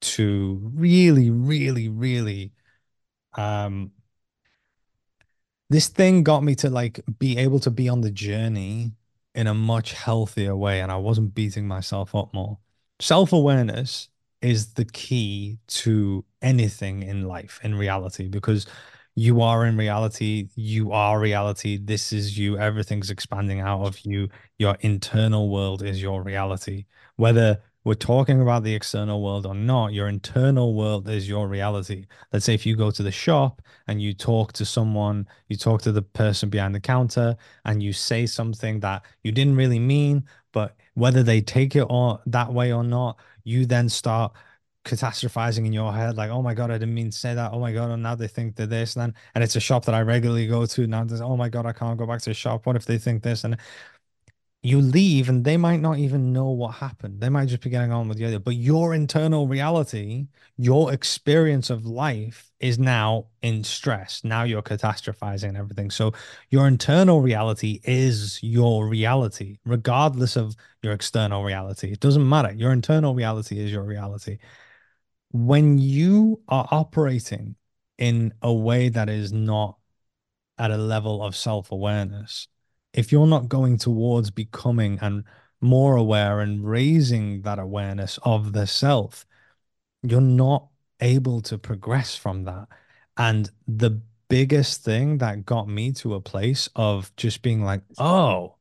[0.00, 2.52] to really really really
[3.34, 3.92] um
[5.70, 8.92] this thing got me to like be able to be on the journey
[9.34, 12.58] in a much healthier way and I wasn't beating myself up more.
[12.98, 14.08] Self-awareness
[14.42, 18.66] is the key to anything in life in reality because
[19.14, 24.28] you are in reality you are reality this is you everything's expanding out of you
[24.58, 29.92] your internal world is your reality whether we're talking about the external world or not,
[29.94, 32.06] your internal world is your reality.
[32.32, 35.80] Let's say if you go to the shop and you talk to someone, you talk
[35.82, 40.24] to the person behind the counter and you say something that you didn't really mean,
[40.52, 44.32] but whether they take it or that way or not, you then start
[44.84, 47.52] catastrophizing in your head like oh my god i didn't mean to say that.
[47.52, 49.84] Oh my god and now they think they're this and then and it's a shop
[49.84, 52.34] that i regularly go to now oh my god i can't go back to the
[52.34, 52.64] shop.
[52.64, 53.44] What if they think this?
[53.44, 53.58] And
[54.62, 57.20] you leave and they might not even know what happened.
[57.20, 58.38] They might just be getting on with the other.
[58.38, 60.26] But your internal reality,
[60.58, 64.22] your experience of life is now in stress.
[64.22, 65.90] Now you're catastrophizing and everything.
[65.90, 66.12] So
[66.50, 71.92] your internal reality is your reality, regardless of your external reality.
[71.92, 72.52] It doesn't matter.
[72.52, 74.36] Your internal reality is your reality.
[75.32, 77.54] When you are operating
[77.96, 79.78] in a way that is not
[80.58, 82.48] at a level of self-awareness,
[82.92, 85.24] if you're not going towards becoming and
[85.60, 89.26] more aware and raising that awareness of the self,
[90.02, 90.68] you're not
[91.00, 92.68] able to progress from that.
[93.16, 98.56] And the biggest thing that got me to a place of just being like, oh,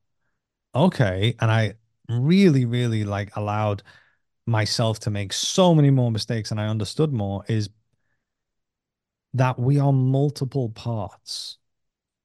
[0.76, 1.36] okay.
[1.40, 1.76] And I
[2.10, 3.84] really, really like allowed
[4.46, 7.70] myself to make so many more mistakes and I understood more is
[9.34, 11.58] that we are multiple parts.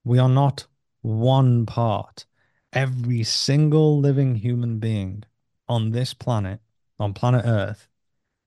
[0.05, 0.67] We are not
[1.05, 2.25] one part.
[2.73, 5.25] Every single living human being
[5.69, 6.61] on this planet,
[6.99, 7.89] on planet Earth,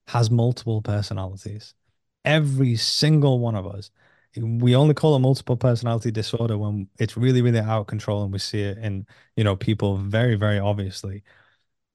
[0.08, 1.76] has multiple personalities.
[2.26, 3.92] Every single one of us.
[4.36, 8.34] We only call it multiple personality disorder when it's really, really out of control and
[8.34, 11.24] we see it in, you know, people very, very obviously.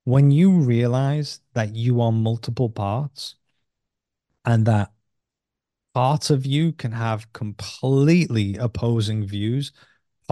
[0.04, 3.36] When you realize that you are multiple parts
[4.44, 4.92] and that
[5.94, 9.72] parts of you can have completely opposing views,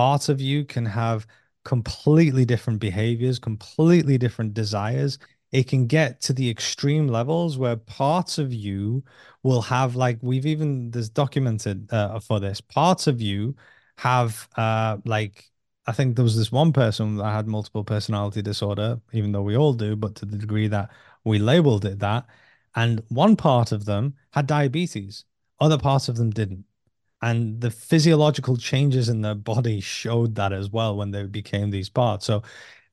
[0.00, 1.26] parts of you can have
[1.64, 5.18] completely different behaviors, completely different desires,
[5.52, 9.04] it can get to the extreme levels where parts of you
[9.42, 13.54] will have like we've even there's documented uh, for this parts of you
[13.98, 15.50] have uh like
[15.86, 19.56] I think there was this one person that had multiple personality disorder, even though we
[19.56, 20.90] all do, but to the degree that
[21.24, 22.26] we labeled it that.
[22.74, 25.24] And one part of them had diabetes,
[25.58, 26.64] other parts of them didn't.
[27.22, 31.90] And the physiological changes in their body showed that as well when they became these
[31.90, 32.26] parts.
[32.26, 32.42] So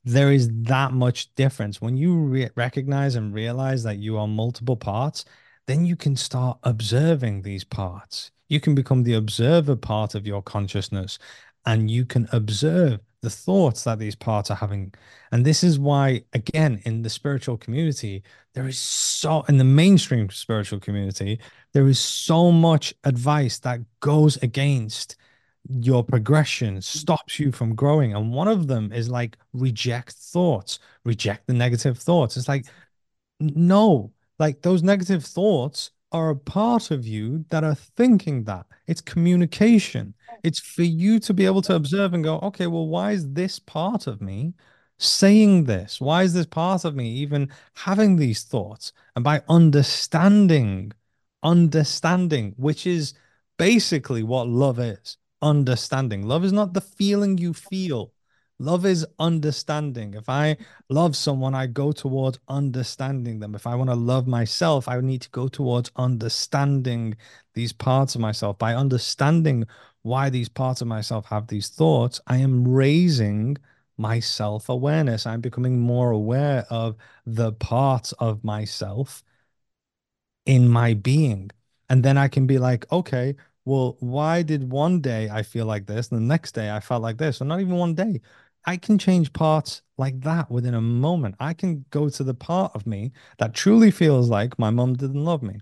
[0.04, 1.82] there is that much difference.
[1.82, 5.26] When you re recognize and realize that you are multiple parts,
[5.68, 8.32] then you can start observing these parts.
[8.50, 11.20] You can become the observer part of your consciousness
[11.66, 14.94] and you can observe the thoughts that these parts are having.
[15.32, 20.30] And this is why, again, in the spiritual community, there is so, in the mainstream
[20.30, 21.40] spiritual community,
[21.74, 25.16] there is so much advice that goes against
[25.70, 28.14] your progression stops you from growing.
[28.16, 32.38] And one of them is like reject thoughts, reject the negative thoughts.
[32.38, 32.66] It's like,
[33.40, 38.66] no, like those negative thoughts are a part of you that are thinking that.
[38.88, 40.14] It's communication.
[40.44, 43.60] It's for you to be able to observe and go, okay, well, why is this
[43.60, 44.54] part of me
[44.98, 46.00] saying this?
[46.00, 48.94] Why is this part of me even having these thoughts?
[49.16, 50.94] And by understanding,
[51.44, 53.14] understanding, which is
[53.58, 56.26] basically what love is understanding.
[56.28, 58.12] Love is not the feeling you feel.
[58.60, 60.16] Love is understanding.
[60.16, 60.58] If I
[60.90, 63.54] love someone, I go towards understanding them.
[63.54, 67.16] If I want to love myself, I need to go towards understanding
[67.54, 68.58] these parts of myself.
[68.58, 69.66] By understanding
[70.02, 73.58] why these parts of myself have these thoughts, I am raising
[73.98, 75.28] my self awareness.
[75.28, 76.96] I'm becoming more aware of
[77.28, 79.24] the parts of myself
[80.46, 81.52] in my being.
[81.90, 85.86] And then I can be like, okay, well, why did one day I feel like
[85.86, 87.42] this and the next day I felt like this?
[87.42, 88.22] Or not even one day.
[88.68, 91.36] I can change parts like that within a moment.
[91.40, 95.24] I can go to the part of me that truly feels like my mom didn't
[95.26, 95.60] love me.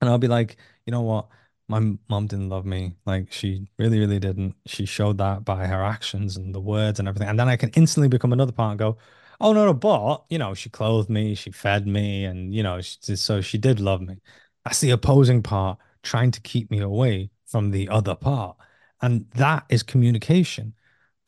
[0.00, 1.28] And I'll be like, you know what?
[1.68, 2.96] My mom didn't love me.
[3.06, 4.56] Like she really, really didn't.
[4.66, 7.28] She showed that by her actions and the words and everything.
[7.28, 8.98] And then I can instantly become another part and go,
[9.40, 12.80] oh no, no, but you know, she clothed me, she fed me, and you know,
[12.80, 14.18] she, so she did love me.
[14.64, 18.56] That's the opposing part trying to keep me away from the other part.
[19.02, 20.74] And that is communication.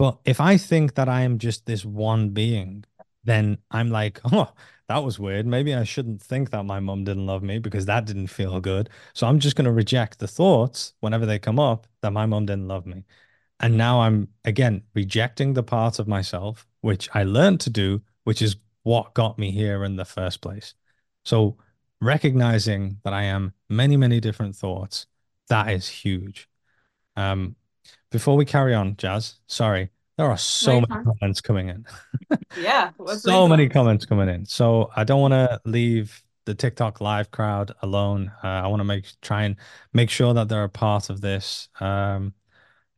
[0.00, 2.86] But if I think that I am just this one being,
[3.22, 4.50] then I'm like, oh,
[4.88, 5.44] that was weird.
[5.46, 8.88] Maybe I shouldn't think that my mom didn't love me because that didn't feel good.
[9.12, 12.46] So I'm just going to reject the thoughts whenever they come up that my mom
[12.46, 13.04] didn't love me.
[13.60, 18.40] And now I'm again rejecting the part of myself, which I learned to do, which
[18.40, 20.72] is what got me here in the first place.
[21.26, 21.58] So
[22.00, 25.08] recognizing that I am many, many different thoughts,
[25.50, 26.48] that is huge.
[27.16, 27.56] Um,
[28.11, 31.87] before we carry on, Jas, sorry, there are so many comments coming in.
[32.61, 34.44] yeah, so many comments coming in.
[34.44, 38.30] So I don't want to leave the TikTok live crowd alone.
[38.43, 39.57] Uh, I want to make try and
[39.93, 41.68] make sure that they're a part of this.
[41.80, 42.34] Um,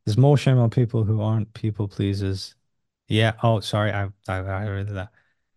[0.05, 2.55] there's more shame on people who aren't people pleasers.
[3.07, 3.33] Yeah.
[3.41, 3.91] Oh, sorry.
[3.91, 5.09] I I, I heard that.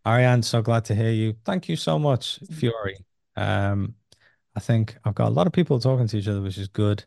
[0.04, 1.34] Arian, so glad to hear you.
[1.44, 3.04] Thank you so much, Fury.
[3.34, 3.96] Um,
[4.54, 7.04] I think I've got a lot of people talking to each other, which is good.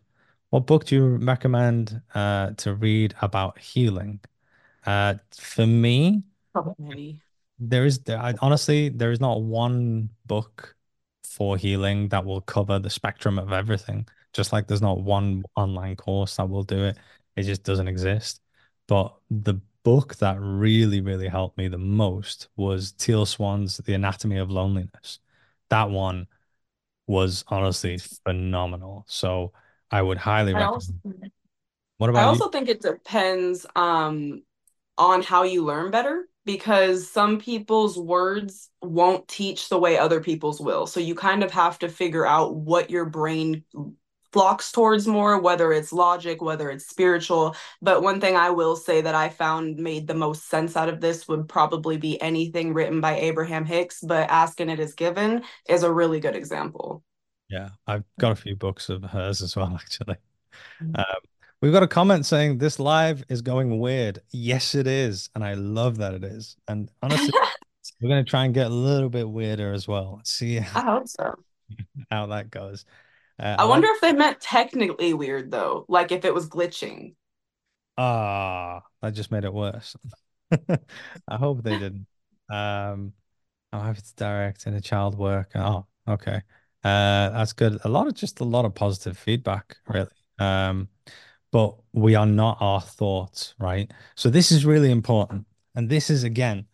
[0.50, 4.20] What book do you recommend uh, to read about healing?
[4.86, 6.24] Uh, for me,
[6.54, 7.22] Probably.
[7.60, 10.76] there is there, I, honestly there is not one book
[11.24, 14.08] for healing that will cover the spectrum of everything.
[14.34, 16.98] Just like there's not one online course that will do it.
[17.36, 18.42] It just doesn't exist.
[18.88, 24.38] But the book that really, really helped me the most was Teal Swan's The Anatomy
[24.38, 25.20] of Loneliness
[25.70, 26.28] that one
[27.08, 29.06] was honestly phenomenal.
[29.08, 29.54] So
[29.92, 30.74] I would highly I recommend.
[30.74, 30.94] Also,
[31.98, 32.40] What I about you?
[32.40, 34.44] also think it depends um
[34.98, 40.62] on how you learn better because some people's words won't teach the way other people's
[40.62, 40.88] will.
[40.88, 43.64] So you kind of have to figure out what your brain
[44.34, 47.56] flocks towards more, whether it's logic, whether it's spiritual.
[47.82, 51.02] But one thing I will say that I found made the most sense out of
[51.02, 55.44] this would probably be anything written by Abraham Hicks, but Ask and It Is Given
[55.68, 57.04] is a really good example.
[57.50, 60.18] Yeah, I've got a few books of hers as well, actually.
[60.96, 61.06] Um,
[61.62, 64.22] we've got a comment saying this live is going weird.
[64.32, 65.30] Yes, it is.
[65.36, 66.58] And I love that it is.
[66.68, 67.36] And honestly,
[68.02, 70.16] we're going to try and get a little bit weirder as well.
[70.18, 71.36] Let's see I hope so.
[72.12, 72.86] how that goes.
[73.40, 76.50] Uh, I I wonder like, if they meant technically weird though, like if it was
[76.50, 77.16] glitching.
[77.98, 79.96] ah, that just made it worse.
[81.28, 82.08] I hope they didn't.
[82.50, 83.14] Um,
[83.74, 85.52] I'll have to direct in a child work.
[85.56, 86.42] Oh, okay.
[86.84, 87.80] Uh, that's good.
[87.84, 90.08] A lot of just a lot of positive feedback, really.
[90.40, 90.88] Um,
[91.52, 93.92] but we are not our thoughts, right?
[94.16, 95.46] So this is really important.
[95.76, 96.66] And this is again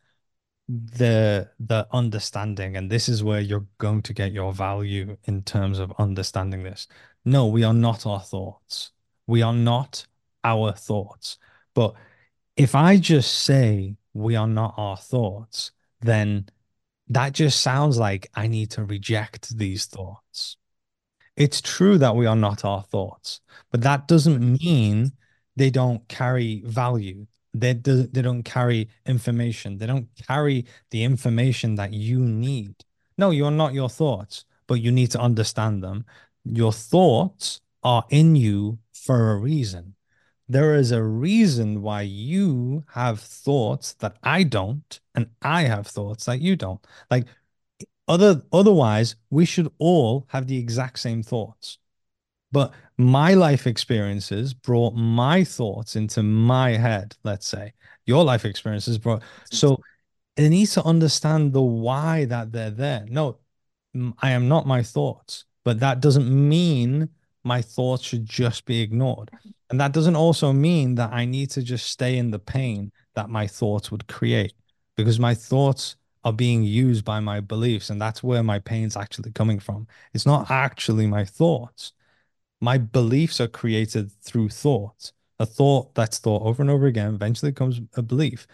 [0.68, 5.80] the the understanding, and this is where you're going to get your value in terms
[5.80, 6.88] of understanding this.
[7.24, 8.92] No, we are not our thoughts.
[9.28, 10.06] We are not
[10.44, 11.38] our thoughts.
[11.74, 11.96] But
[12.58, 16.48] if I just say we are not our thoughts, then
[17.10, 20.58] that just sounds like I need to reject these thoughts.
[21.36, 23.42] It's true that we are not our thoughts,
[23.72, 25.12] but that doesn't mean
[25.56, 27.28] they don't carry value.
[27.54, 29.78] They, do, they don't carry information.
[29.78, 32.76] They don't carry the information that you need.
[33.18, 36.06] No, you're not your thoughts, but you need to understand them.
[36.44, 39.96] Your thoughts are in you for a reason.
[40.48, 46.26] There is a reason why you have thoughts that I don't, and I have thoughts
[46.26, 46.86] that you don't.
[47.10, 47.26] Like
[48.08, 51.80] other otherwise, we should all have the exact same thoughts.
[52.52, 57.74] But my life experiences brought my thoughts into my head, let's say.
[58.06, 59.82] Your life experiences brought so
[60.36, 63.06] they need to understand the why that they're there.
[63.10, 63.40] No,
[64.20, 67.10] I am not my thoughts, but that doesn't mean
[67.46, 69.32] my thoughts should just be ignored.
[69.70, 73.30] And that doesn't also mean that I need to just stay in the pain that
[73.30, 74.54] my thoughts would create
[74.98, 77.90] because my thoughts are being used by my beliefs.
[77.90, 79.88] And that's where my pain's actually coming from.
[80.14, 81.94] It's not actually my thoughts.
[82.62, 85.12] My beliefs are created through thought.
[85.40, 88.48] A thought that's thought over and over again eventually comes a belief.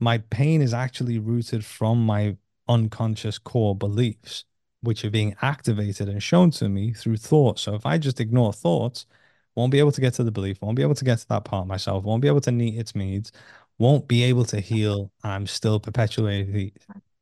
[0.00, 2.36] My pain is actually rooted from my
[2.68, 4.44] unconscious core beliefs,
[4.82, 7.58] which are being activated and shown to me through thought.
[7.58, 9.06] So if I just ignore thoughts,
[9.54, 11.44] won't be able to get to the belief, won't be able to get to that
[11.44, 13.32] part of myself, won't be able to meet its needs,
[13.78, 15.10] won't be able to heal.
[15.24, 16.72] I'm still perpetually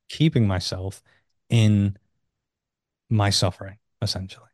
[0.08, 1.02] keeping myself
[1.50, 1.96] in
[3.10, 4.46] my suffering, essentially.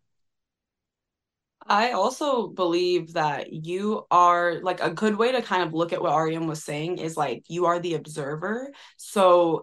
[1.67, 6.03] I also believe that you are like a good way to kind of look at
[6.03, 8.73] what Arian was saying is like you are the observer.
[8.97, 9.63] So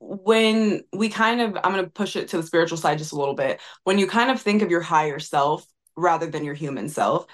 [0.00, 3.16] when we kind of, I'm going to push it to the spiritual side just a
[3.16, 3.60] little bit.
[3.84, 5.64] When you kind of think of your higher self
[5.96, 7.26] rather than your human self,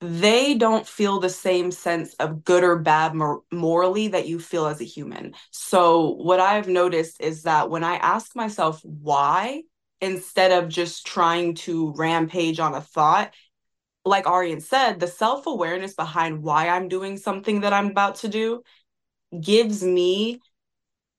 [0.00, 4.66] they don't feel the same sense of good or bad mor- morally that you feel
[4.66, 5.34] as a human.
[5.50, 9.62] So, what I've noticed is that when I ask myself why,
[10.00, 13.34] instead of just trying to rampage on a thought,
[14.04, 18.28] like Arian said, the self awareness behind why I'm doing something that I'm about to
[18.28, 18.62] do
[19.40, 20.40] gives me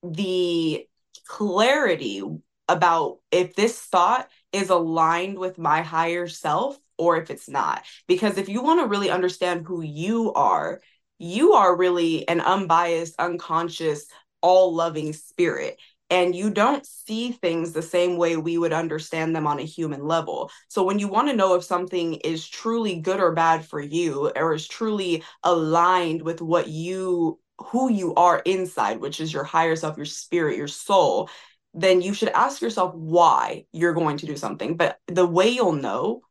[0.04, 0.88] the
[1.30, 2.21] clarity
[2.67, 7.84] about if this thought is aligned with my higher self or if it's not.
[8.07, 10.82] Because if you want to really understand who you are,
[11.19, 14.07] you are really an unbiased, unconscious,
[14.41, 19.45] all loving spirit and you don't see things the same way we would understand them
[19.45, 20.49] on a human level.
[20.67, 24.32] So when you want to know if something is truly good or bad for you
[24.36, 29.76] or is truly aligned with what you who you are inside, which is your higher
[29.76, 31.30] self, your spirit, your soul,
[31.74, 34.76] then you should ask yourself why you're going to do something.
[34.76, 36.22] But the way you'll know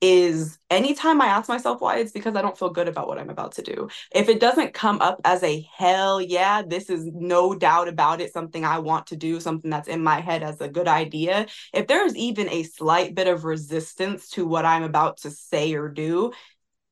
[0.00, 3.30] is anytime I ask myself why, it's because I don't feel good about what I'm
[3.30, 3.88] about to do.
[4.14, 8.32] If it doesn't come up as a hell yeah, this is no doubt about it,
[8.32, 11.88] something I want to do, something that's in my head as a good idea, if
[11.88, 16.32] there's even a slight bit of resistance to what I'm about to say or do,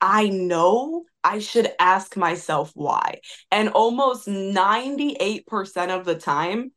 [0.00, 3.20] I know I should ask myself why.
[3.50, 6.70] And almost 98% of the time,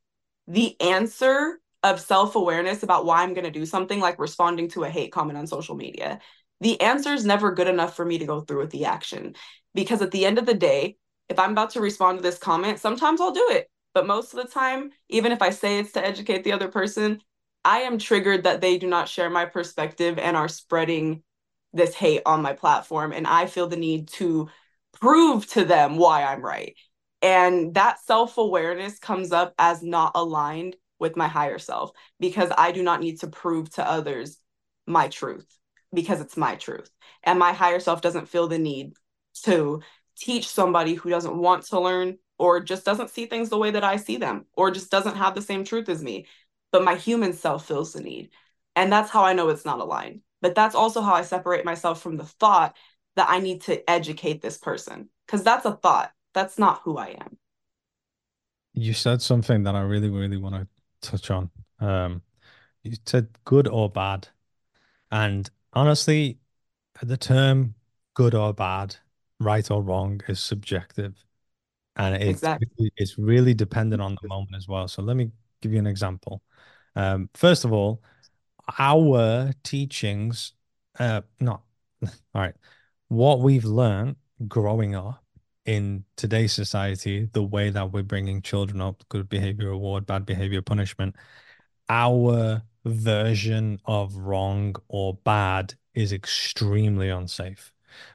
[0.47, 4.85] the answer of self awareness about why I'm going to do something, like responding to
[4.85, 6.19] a hate comment on social media,
[6.61, 9.35] the answer is never good enough for me to go through with the action.
[9.75, 10.97] Because at the end of the day,
[11.29, 13.69] if I'm about to respond to this comment, sometimes I'll do it.
[13.93, 17.21] But most of the time, even if I say it's to educate the other person,
[17.63, 21.21] I am triggered that they do not share my perspective and are spreading
[21.74, 23.11] this hate on my platform.
[23.11, 24.49] And I feel the need to
[24.99, 26.76] prove to them why I'm right.
[27.22, 32.72] And that self awareness comes up as not aligned with my higher self because I
[32.72, 34.38] do not need to prove to others
[34.86, 35.47] my truth
[35.93, 36.89] because it's my truth.
[37.24, 38.93] And my higher self doesn't feel the need
[39.43, 39.82] to
[40.17, 43.84] teach somebody who doesn't want to learn or just doesn't see things the way that
[43.84, 46.26] I see them or just doesn't have the same truth as me.
[46.72, 48.30] But my human self feels the need.
[48.76, 50.22] And that's how I know it's not aligned.
[50.41, 52.75] But that's also how I separate myself from the thought
[53.15, 56.11] that I need to educate this person because that's a thought.
[56.33, 57.37] That's not who I am.
[58.73, 60.67] You said something that I really, really want to
[61.01, 61.49] touch on.
[61.79, 62.21] Um,
[62.83, 64.27] you said good or bad.
[65.11, 66.39] And honestly,
[67.01, 67.75] the term
[68.13, 68.95] good or bad,
[69.39, 71.15] right or wrong is subjective.
[71.95, 72.91] And it's, exactly.
[72.95, 74.87] it's really dependent on the moment as well.
[74.87, 75.31] So let me
[75.61, 76.41] give you an example.
[76.95, 78.01] Um, first of all,
[78.78, 80.53] our teachings,
[80.99, 81.63] uh, not
[82.03, 82.55] all right,
[83.07, 84.15] what we've learned
[84.47, 85.24] growing up
[85.65, 90.61] in today's society, the way that we're bringing children up, good behavior reward, bad behavior
[90.61, 91.15] punishment,
[91.89, 97.72] our version of wrong or bad is extremely unsafe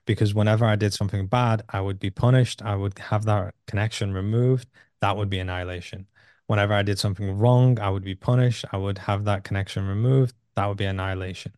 [0.06, 2.62] because whenever I did something bad, I would be punished.
[2.62, 4.68] I would have that connection removed.
[5.00, 6.06] That would be annihilation.
[6.46, 8.64] Whenever I did something wrong, I would be punished.
[8.72, 10.34] I would have that connection removed.
[10.56, 11.52] That would be annihilation.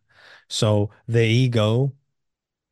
[0.49, 1.93] So the ego,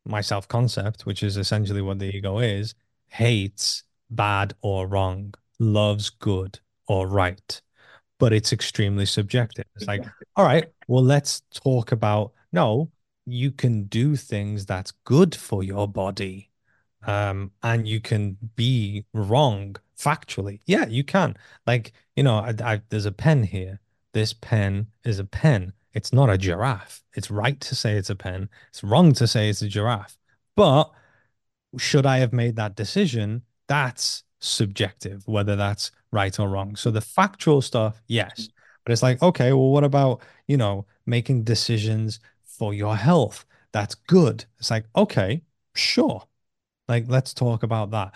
[0.04, 2.74] my self concept, which is essentially what the ego is,
[3.08, 7.60] hates bad or wrong, loves good or right
[8.18, 9.64] but it's extremely subjective.
[9.74, 10.04] It's like,
[10.36, 12.90] all right, well, let's talk about no,
[13.26, 16.50] you can do things that's good for your body.
[17.06, 20.60] Um, and you can be wrong factually.
[20.66, 21.36] Yeah, you can.
[21.66, 23.80] Like, you know, I, I, there's a pen here.
[24.12, 25.72] This pen is a pen.
[25.96, 27.02] It's not a giraffe.
[27.14, 28.50] It's right to say it's a pen.
[28.68, 30.18] It's wrong to say it's a giraffe.
[30.54, 30.90] But
[31.78, 33.40] should I have made that decision?
[33.66, 36.76] That's subjective, whether that's right or wrong.
[36.76, 38.50] So the factual stuff, yes.
[38.84, 43.46] But it's like, okay, well, what about, you know, making decisions for your health?
[43.72, 44.44] That's good.
[44.58, 45.40] It's like, okay,
[45.74, 46.22] sure.
[46.88, 48.12] Like, let's talk about that.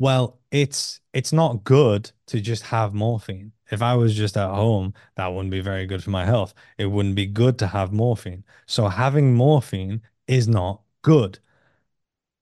[0.00, 3.52] Well, it's it's not good to just have morphine.
[3.70, 6.54] If I was just at home, that wouldn't be very good for my health.
[6.78, 8.44] It wouldn't be good to have morphine.
[8.66, 11.38] So having morphine is not good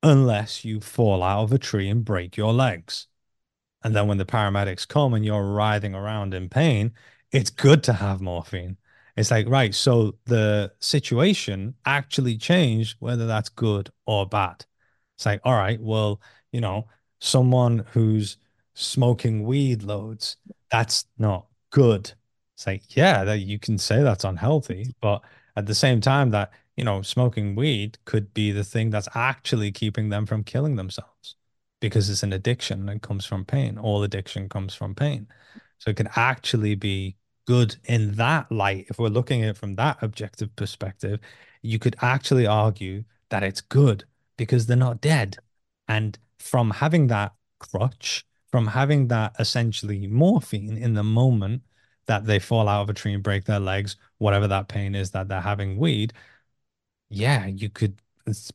[0.02, 3.06] unless you fall out of a tree and break your legs.
[3.82, 6.92] And then when the paramedics come and you're writhing around in pain,
[7.32, 8.76] it's good to have morphine.
[9.16, 14.64] It's like, right, so the situation actually changed, whether that's good or bad.
[15.16, 16.20] It's like, all right, well,
[16.52, 16.86] you know,
[17.20, 18.36] someone who's
[18.78, 20.36] smoking weed loads,
[20.70, 22.12] that's not good.
[22.56, 25.22] It's like, yeah, that you can say that's unhealthy, but
[25.56, 29.72] at the same time, that, you know, smoking weed could be the thing that's actually
[29.72, 31.36] keeping them from killing themselves
[31.80, 33.78] because it's an addiction and comes from pain.
[33.78, 35.28] All addiction comes from pain.
[35.78, 37.16] So it can actually be
[37.46, 38.86] good in that light.
[38.90, 41.20] If we're looking at it from that objective perspective,
[41.62, 44.04] you could actually argue that it's good
[44.36, 45.38] because they're not dead.
[45.88, 51.62] And from having that crutch, from having that essentially morphine in the moment
[52.06, 55.10] that they fall out of a tree and break their legs, whatever that pain is
[55.10, 56.12] that they're having weed,
[57.10, 58.00] yeah, you could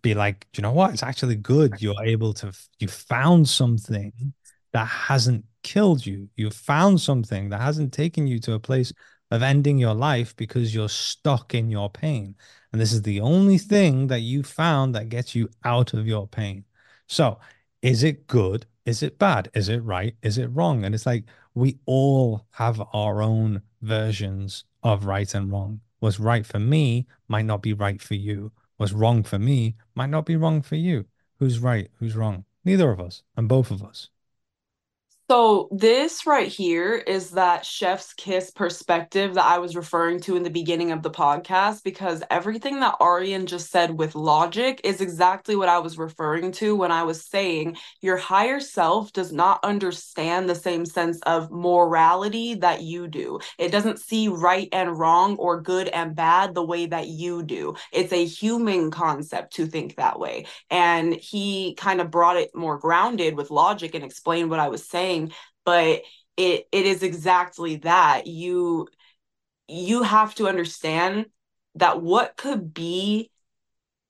[0.02, 0.92] be like, you know what?
[0.94, 1.82] It's actually good.
[1.82, 4.34] You're able to, you found something
[4.74, 6.30] that hasn't killed you.
[6.36, 8.94] You found something that hasn't taken you to a place
[9.32, 12.36] of ending your life because you're stuck in your pain.
[12.72, 16.28] And this is the only thing that you found that gets you out of your
[16.28, 16.66] pain.
[17.08, 17.40] So,
[17.82, 18.66] is it good?
[18.86, 19.50] Is it bad?
[19.54, 20.16] Is it right?
[20.22, 20.84] Is it wrong?
[20.84, 25.82] And it's like we all have our own versions of right and wrong.
[26.00, 30.10] What's right for me might not be right for you what's wrong for me might
[30.10, 31.06] not be wrong for you.
[31.40, 31.90] Who's right?
[32.00, 32.46] Who's wrong?
[32.66, 34.10] Neither of us, and both of us.
[35.34, 40.44] So this right here is that chef's kiss perspective that I was referring to in
[40.44, 45.56] the beginning of the podcast because everything that Arian just said with logic is exactly
[45.56, 50.48] what I was referring to when I was saying your higher self does not understand
[50.48, 53.40] the same sense of morality that you do.
[53.58, 57.74] It doesn't see right and wrong or good and bad the way that you do.
[57.92, 60.46] It's a human concept to think that way.
[60.70, 64.88] And he kind of brought it more grounded with logic and explained what I was
[64.88, 65.23] saying
[65.66, 66.02] but
[66.38, 68.28] it it is exactly that.
[68.28, 68.88] You
[69.68, 71.28] you have to understand
[71.76, 73.32] that what could be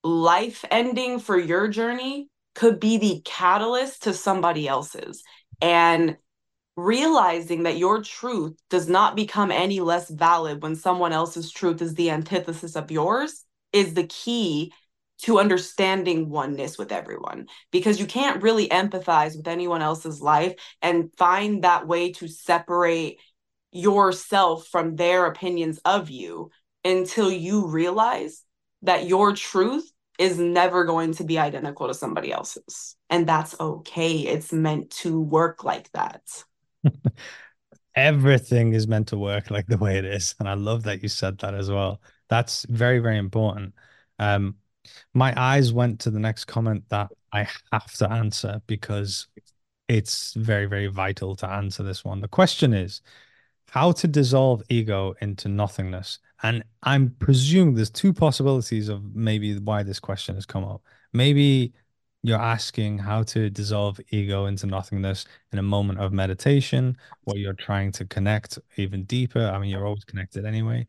[0.04, 5.24] life ending for your journey could be the catalyst to somebody else's.
[5.62, 6.18] And
[6.76, 11.94] realizing that your truth does not become any less valid when someone else's truth is
[11.94, 14.74] the antithesis of yours is the key
[15.20, 21.12] to understanding oneness with everyone because you can't really empathize with anyone else's life and
[21.18, 23.20] find that way to separate
[23.72, 26.50] yourself from their opinions of you
[26.84, 28.44] until you realize
[28.82, 29.90] that your truth
[30.20, 32.96] is never going to be identical to somebody else's.
[33.10, 34.12] And that's okay.
[34.18, 36.22] It's meant to work like that.
[37.96, 40.36] Everything is meant to work like the way it is.
[40.40, 42.02] And I love that you said that as well.
[42.30, 43.74] That's very, very important.
[44.20, 44.56] Um,
[45.14, 49.28] my eyes went to the next comment that I have to answer because
[49.88, 52.22] it's very, very vital to answer this one.
[52.22, 53.02] The question is
[53.70, 56.20] how to dissolve ego into nothingness.
[56.44, 60.84] And I'm presuming there's two possibilities of maybe why this question has come up.
[61.14, 61.74] Maybe
[62.22, 67.54] you're asking how to dissolve ego into nothingness in a moment of meditation where you're
[67.54, 69.46] trying to connect even deeper.
[69.46, 70.88] I mean, you're always connected anyway.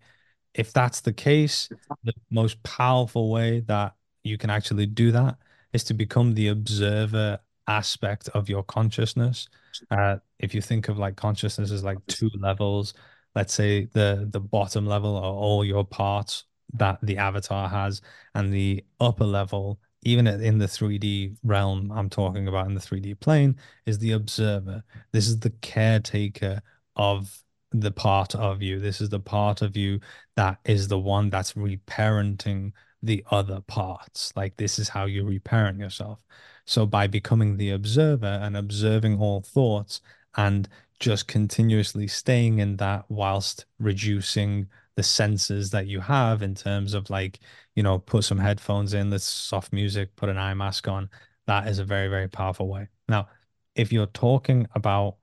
[0.54, 1.70] If that's the case,
[2.04, 5.36] the most powerful way that you can actually do that
[5.72, 9.48] is to become the observer aspect of your consciousness.
[9.90, 12.94] Uh, if you think of like consciousness as like two levels,
[13.34, 16.44] let's say the the bottom level are all your parts
[16.74, 18.00] that the avatar has,
[18.34, 23.14] and the upper level, even in the 3D realm I'm talking about in the 3D
[23.14, 24.82] plane, is the observer.
[25.12, 26.62] This is the caretaker
[26.96, 27.43] of
[27.74, 28.78] the part of you.
[28.78, 30.00] This is the part of you
[30.36, 32.72] that is the one that's reparenting
[33.02, 34.32] the other parts.
[34.36, 36.20] Like this is how you reparent yourself.
[36.66, 40.00] So by becoming the observer and observing all thoughts
[40.36, 40.68] and
[41.00, 47.10] just continuously staying in that whilst reducing the senses that you have in terms of
[47.10, 47.40] like,
[47.74, 51.10] you know, put some headphones in, let's soft music, put an eye mask on.
[51.46, 52.88] That is a very, very powerful way.
[53.08, 53.28] Now,
[53.74, 55.16] if you're talking about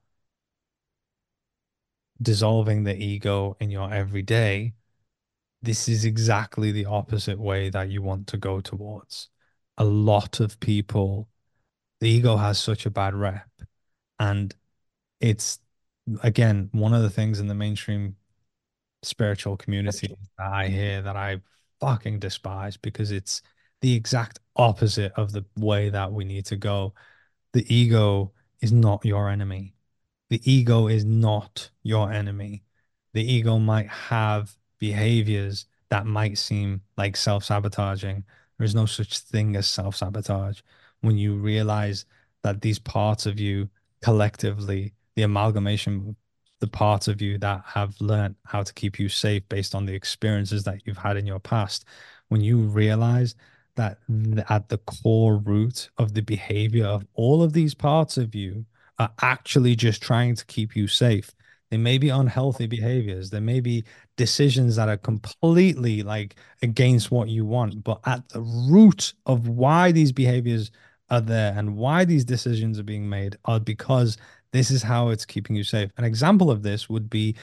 [2.22, 4.74] dissolving the ego in your everyday,
[5.62, 9.30] this is exactly the opposite way that you want to go towards.
[9.78, 11.28] A lot of people,
[12.00, 13.50] the ego has such a bad rep.
[14.20, 14.54] And
[15.20, 15.60] it's,
[16.22, 18.16] again, one of the things in the mainstream
[19.04, 21.42] spiritual community that I hear that I
[21.80, 23.42] fucking despise because it's
[23.82, 26.94] the exact opposite of the way that we need to go.
[27.54, 29.74] The ego is not your enemy.
[30.32, 32.64] The ego is not your enemy.
[33.12, 38.24] The ego might have behaviors that might seem like self sabotaging.
[38.58, 40.62] There is no such thing as self sabotage
[41.02, 42.06] when you realize
[42.44, 43.70] that these parts of you
[44.02, 46.16] collectively, the amalgamation,
[46.62, 49.94] the parts of you that have learned how to keep you safe based on the
[49.94, 51.84] experiences that you've had in your past,
[52.30, 53.36] when you realize
[53.76, 53.98] that
[54.48, 58.66] at the core root of the behavior of all of these parts of you
[59.02, 61.34] are actually just trying to keep you safe
[61.72, 63.30] they may be unhealthy behaviors.
[63.30, 63.86] There may be
[64.18, 67.84] decisions that are completely like against what you want.
[67.84, 70.70] But at the root of why these behaviors
[71.10, 74.18] are there and why these decisions are being made are because
[74.52, 75.90] this is how it's keeping you safe.
[75.98, 77.36] An example of this would be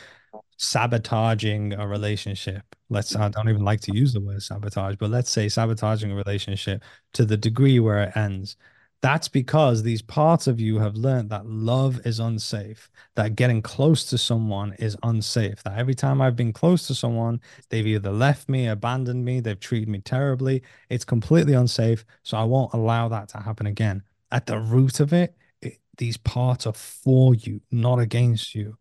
[0.58, 2.62] sabotaging a relationship.
[2.90, 6.14] Let's I don't even like to use the word sabotage, but let's say sabotaging a
[6.14, 6.82] relationship
[7.14, 8.56] to the degree where it ends
[9.00, 14.04] that's because these parts of you have learned that love is unsafe, that getting close
[14.06, 18.48] to someone is unsafe, that every time I've been close to someone, they've either left
[18.48, 20.62] me, abandoned me, they've treated me terribly.
[20.90, 22.04] It's completely unsafe.
[22.24, 24.02] So I won't allow that to happen again.
[24.32, 28.78] At the root of it, it these parts are for you, not against you.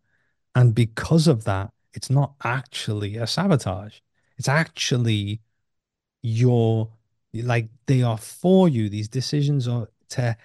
[0.55, 3.99] And because of that, it's not actually a sabotage.
[4.37, 5.41] It's actually
[6.23, 6.89] your
[7.33, 8.89] like they are for you.
[8.89, 10.35] These decisions are to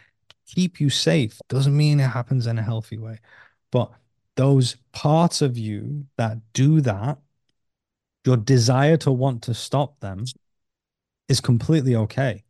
[0.46, 1.38] keep you safe.
[1.48, 3.18] Doesn't mean it happens in a healthy way,
[3.70, 3.90] but
[4.36, 7.18] those parts of you that do that,
[8.24, 10.24] your desire to want to stop them
[11.28, 12.44] is completely okay.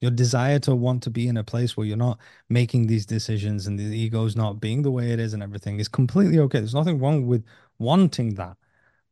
[0.00, 3.66] Your desire to want to be in a place where you're not making these decisions
[3.66, 6.60] and the ego's not being the way it is and everything is completely okay.
[6.60, 7.44] There's nothing wrong with
[7.78, 8.56] wanting that.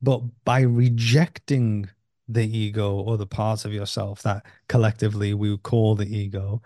[0.00, 1.90] But by rejecting
[2.28, 6.62] the ego or the parts of yourself that collectively we call the ego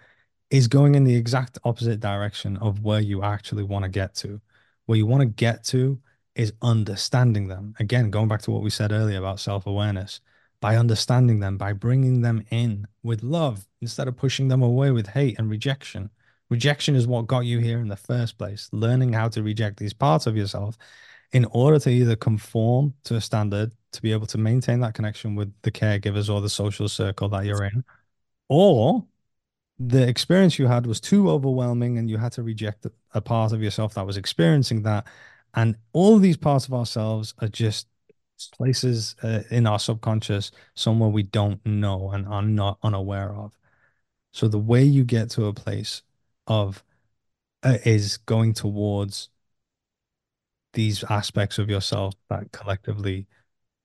[0.51, 4.41] is going in the exact opposite direction of where you actually want to get to.
[4.87, 6.01] Where you want to get to
[6.35, 7.75] is understanding them.
[7.79, 10.21] Again, going back to what we said earlier about self awareness,
[10.61, 15.07] by understanding them, by bringing them in with love instead of pushing them away with
[15.09, 16.11] hate and rejection.
[16.51, 18.69] Rejection is what got you here in the first place.
[18.73, 20.77] Learning how to reject these parts of yourself
[21.33, 25.35] in order to either conform to a standard to be able to maintain that connection
[25.35, 27.85] with the caregivers or the social circle that you're in,
[28.49, 29.05] or
[29.81, 33.63] the experience you had was too overwhelming and you had to reject a part of
[33.63, 35.07] yourself that was experiencing that.
[35.55, 37.89] And all these parts of ourselves are just
[38.53, 43.53] places uh, in our subconscious somewhere we don't know and are not unaware of.
[44.33, 46.03] So the way you get to a place
[46.47, 46.85] of
[47.63, 49.31] uh, is going towards
[50.75, 53.27] these aspects of yourself that collectively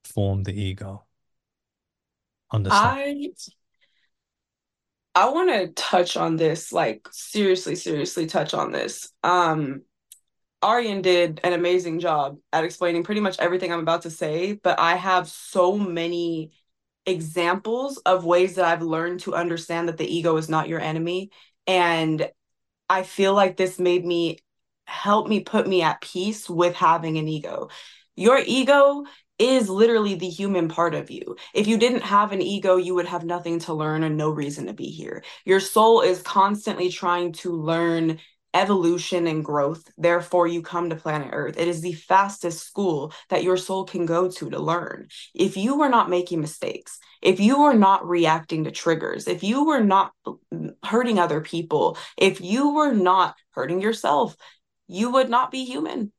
[0.03, 1.05] form the ego.
[2.51, 2.97] Understand?
[2.97, 3.29] I
[5.15, 9.11] I want to touch on this, like seriously, seriously touch on this.
[9.23, 9.83] Um,
[10.61, 14.79] Arian did an amazing job at explaining pretty much everything I'm about to say, but
[14.79, 16.51] I have so many
[17.05, 21.29] examples of ways that I've learned to understand that the ego is not your enemy.
[21.65, 22.29] And
[22.89, 24.39] I feel like this made me
[24.85, 27.69] help me put me at peace with having an ego.
[28.15, 29.05] Your ego
[29.37, 31.35] is literally the human part of you.
[31.53, 34.67] If you didn't have an ego, you would have nothing to learn and no reason
[34.67, 35.23] to be here.
[35.43, 38.19] Your soul is constantly trying to learn
[38.53, 39.91] evolution and growth.
[39.97, 41.59] Therefore, you come to planet Earth.
[41.59, 45.09] It is the fastest school that your soul can go to to learn.
[45.33, 49.65] If you were not making mistakes, if you were not reacting to triggers, if you
[49.65, 50.13] were not
[50.83, 54.37] hurting other people, if you were not hurting yourself,
[54.87, 56.13] you would not be human.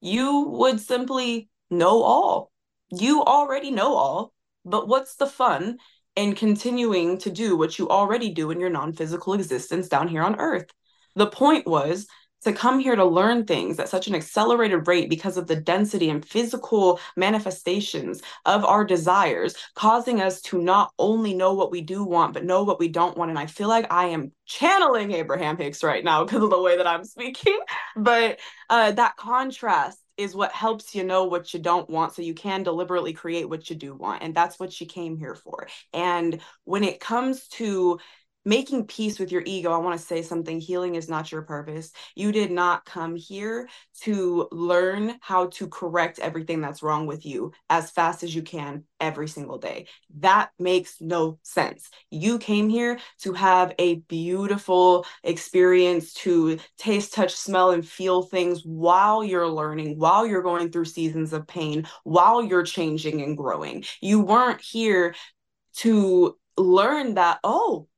[0.00, 2.50] You would simply know all.
[2.96, 4.32] You already know all,
[4.64, 5.78] but what's the fun
[6.16, 10.22] in continuing to do what you already do in your non physical existence down here
[10.22, 10.70] on Earth?
[11.16, 12.06] The point was
[12.44, 16.10] to come here to learn things at such an accelerated rate because of the density
[16.10, 22.04] and physical manifestations of our desires, causing us to not only know what we do
[22.04, 23.30] want, but know what we don't want.
[23.30, 26.76] And I feel like I am channeling Abraham Hicks right now because of the way
[26.76, 27.58] that I'm speaking.
[27.96, 28.38] But
[28.68, 32.62] uh, that contrast is what helps you know what you don't want so you can
[32.62, 34.22] deliberately create what you do want.
[34.22, 35.66] And that's what you came here for.
[35.92, 37.98] And when it comes to
[38.44, 40.60] making peace with your ego, I want to say something.
[40.60, 41.92] Healing is not your purpose.
[42.14, 43.68] You did not come here
[44.02, 48.84] to learn how to correct everything that's wrong with you as fast as you can
[49.00, 49.86] every single day.
[50.18, 51.90] That makes no sense.
[52.10, 58.62] You came here to have a beautiful experience to taste, touch, smell, and feel things
[58.64, 63.84] while you're learning, while you're going through seasons of pain, while you're changing and growing.
[64.00, 65.14] You weren't here
[65.76, 67.88] to learn that, oh,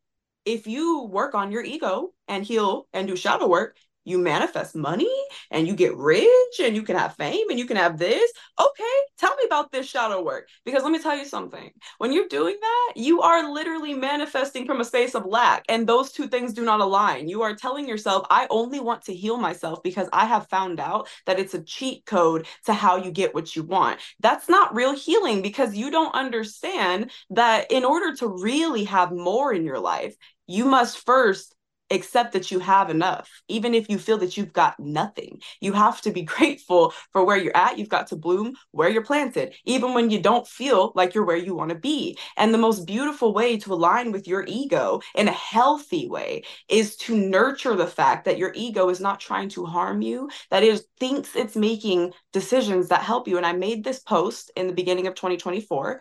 [0.46, 3.76] if you work on your ego and heal and do shadow work,
[4.06, 5.10] you manifest money
[5.50, 8.32] and you get rich and you can have fame and you can have this.
[8.58, 8.84] Okay,
[9.18, 10.48] tell me about this shadow work.
[10.64, 11.72] Because let me tell you something.
[11.98, 15.64] When you're doing that, you are literally manifesting from a space of lack.
[15.68, 17.28] And those two things do not align.
[17.28, 21.08] You are telling yourself, I only want to heal myself because I have found out
[21.26, 23.98] that it's a cheat code to how you get what you want.
[24.20, 29.52] That's not real healing because you don't understand that in order to really have more
[29.52, 30.14] in your life,
[30.46, 31.55] you must first
[31.90, 33.30] accept that you have enough.
[33.48, 37.36] Even if you feel that you've got nothing you have to be grateful for where
[37.36, 37.78] you're at.
[37.78, 41.36] You've got to bloom where you're planted even when you don't feel like you're where
[41.36, 42.18] you want to be.
[42.36, 46.96] And the most beautiful way to align with your ego in a healthy way is
[46.96, 50.80] to nurture the fact that your ego is not trying to harm you that it
[50.98, 53.36] thinks it's making decisions that help you.
[53.36, 56.00] And i made this post in the beginning of 2024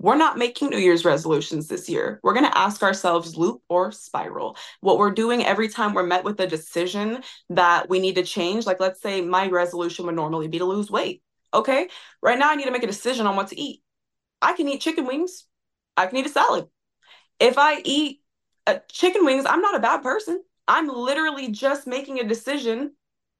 [0.00, 2.20] we're not making New Year's resolutions this year.
[2.22, 4.56] We're going to ask ourselves loop or spiral.
[4.80, 8.64] What we're doing every time we're met with a decision that we need to change,
[8.64, 11.22] like let's say my resolution would normally be to lose weight.
[11.52, 11.88] Okay,
[12.22, 13.82] right now I need to make a decision on what to eat.
[14.40, 15.44] I can eat chicken wings,
[15.98, 16.66] I can eat a salad.
[17.38, 18.22] If I eat
[18.66, 20.42] uh, chicken wings, I'm not a bad person.
[20.66, 22.92] I'm literally just making a decision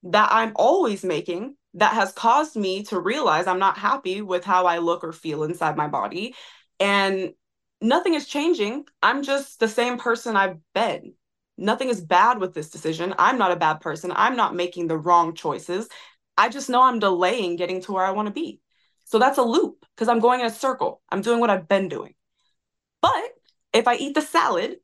[0.02, 4.66] that I'm always making that has caused me to realize I'm not happy with how
[4.66, 6.34] I look or feel inside my body.
[6.78, 7.32] And
[7.80, 8.86] nothing is changing.
[9.02, 11.14] I'm just the same person I've been.
[11.56, 13.14] Nothing is bad with this decision.
[13.18, 14.12] I'm not a bad person.
[14.16, 15.88] I'm not making the wrong choices.
[16.36, 18.60] I just know I'm delaying getting to where I want to be.
[19.04, 21.02] So that's a loop because I'm going in a circle.
[21.10, 22.14] I'm doing what I've been doing.
[23.02, 23.34] But
[23.72, 24.76] if I eat the salad,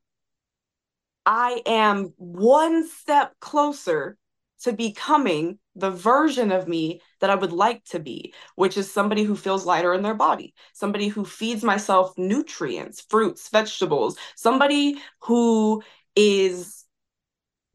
[1.24, 4.16] I am one step closer
[4.66, 9.22] to becoming the version of me that I would like to be, which is somebody
[9.22, 15.84] who feels lighter in their body, somebody who feeds myself nutrients, fruits, vegetables, somebody who
[16.16, 16.84] is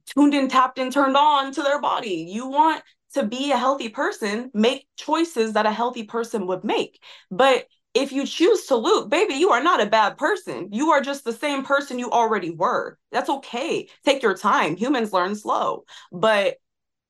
[0.06, 2.28] tuned in, tapped in, turned on to their body.
[2.30, 2.84] You want
[3.14, 7.02] to be a healthy person, make choices that a healthy person would make.
[7.30, 10.68] But if you choose to loop, baby, you are not a bad person.
[10.74, 12.98] You are just the same person you already were.
[13.14, 13.88] That's okay.
[14.04, 14.76] Take your time.
[14.76, 15.86] Humans learn slow.
[16.12, 16.56] But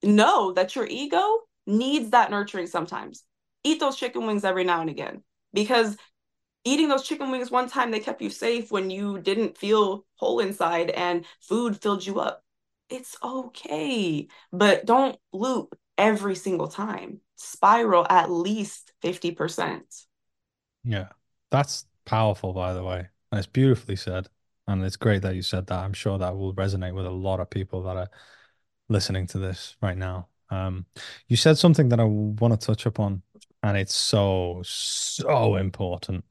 [0.04, 3.24] know that your ego needs that nurturing sometimes.
[3.64, 5.24] Eat those chicken wings every now and again
[5.54, 5.98] because
[6.64, 10.40] eating those chicken wings one time they kept you safe when you didn't feel whole
[10.40, 12.44] inside and food filled you up.
[12.90, 17.22] It's okay, but don't loop every single time.
[17.36, 19.82] spiral at least 50%.
[20.84, 21.10] Yeah.
[21.52, 23.10] That's powerful, by the way.
[23.32, 24.28] That's beautifully said.
[24.68, 25.80] And it's great that you said that.
[25.80, 28.10] I'm sure that will resonate with a lot of people that are
[28.92, 30.28] listening to this right now.
[30.50, 30.86] Um,
[31.28, 33.22] you said something that I want to touch upon,
[33.64, 36.26] and it's so, so important.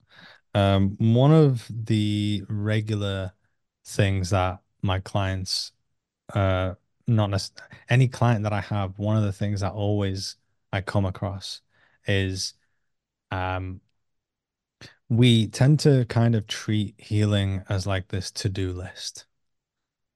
[0.55, 3.33] Um, one of the regular
[3.87, 5.73] things that my clients,
[6.35, 6.75] uh,
[7.07, 7.51] not
[7.89, 10.37] any client that I have, one of the things that always
[10.73, 11.63] I come across
[12.07, 12.55] is
[13.31, 13.81] um
[15.09, 19.27] we tend to kind of treat healing as like this to-do list.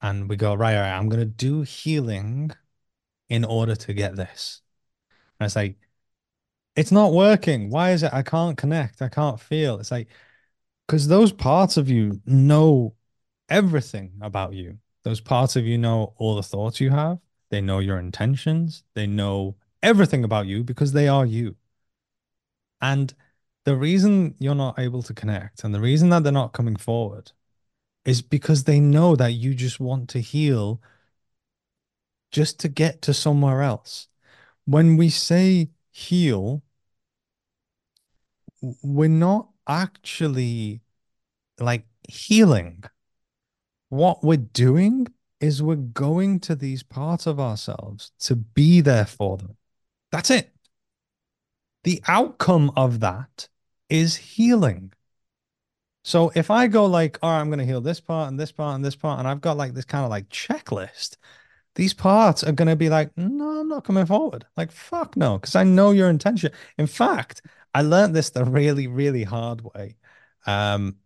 [0.04, 2.50] And we go, right, right, I'm gonna do healing
[3.30, 4.60] in order to get this.
[5.40, 5.78] And it's like,
[6.76, 7.70] it's not working.
[7.70, 8.12] Why is it?
[8.12, 9.00] I can't connect.
[9.00, 9.80] I can't feel.
[9.80, 10.08] It's like,
[10.86, 12.96] because those parts of you know
[13.48, 14.76] everything about you.
[15.04, 17.18] Those parts of you know all the thoughts you have.
[17.48, 18.84] They know your intentions.
[18.92, 21.56] They know everything about you because they are you.
[22.82, 23.14] And
[23.64, 27.32] the reason you're not able to connect and the reason that they're not coming forward
[28.04, 30.80] is because they know that you just want to heal
[32.30, 34.08] just to get to somewhere else.
[34.64, 36.62] When we say heal,
[38.82, 40.80] we're not actually
[41.58, 42.84] like healing.
[43.88, 45.06] What we're doing
[45.40, 49.56] is we're going to these parts of ourselves to be there for them.
[50.10, 50.50] That's it.
[51.84, 53.48] The outcome of that
[53.88, 54.92] is healing.
[56.04, 58.52] So if I go like, all right, I'm going to heal this part and this
[58.52, 61.16] part and this part, and I've got like this kind of like checklist,
[61.76, 64.46] these parts are going to be like, no, I'm not coming forward.
[64.56, 66.52] Like, fuck no, because I know your intention.
[66.78, 67.42] In fact,
[67.74, 69.96] I learned this the really, really hard way.
[70.46, 70.96] Um,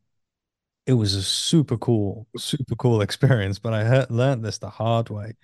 [0.87, 5.11] it was a super cool, super cool experience, but I heard, learned this the hard
[5.11, 5.37] way.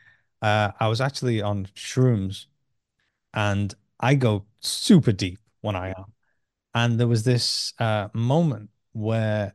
[0.43, 2.47] Uh, I was actually on shrooms
[3.35, 6.13] and I go super deep when I am.
[6.75, 9.55] And there was this uh, moment where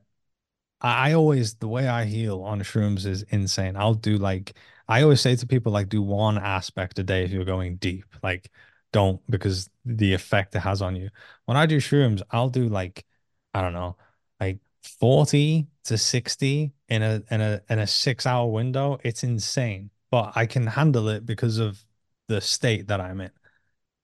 [0.81, 3.75] I, always, the way I heal on shrooms is insane.
[3.75, 4.53] I'll do like,
[4.87, 8.05] I always say to people, like, do one aspect a day if you're going deep.
[8.23, 8.51] Like,
[8.91, 11.09] don't because the effect it has on you.
[11.45, 13.05] When I do shrooms, I'll do like,
[13.53, 13.97] I don't know,
[14.39, 18.99] like 40 to 60 in a in a in a six hour window.
[19.03, 19.91] It's insane.
[20.11, 21.83] But I can handle it because of
[22.27, 23.31] the state that I'm in.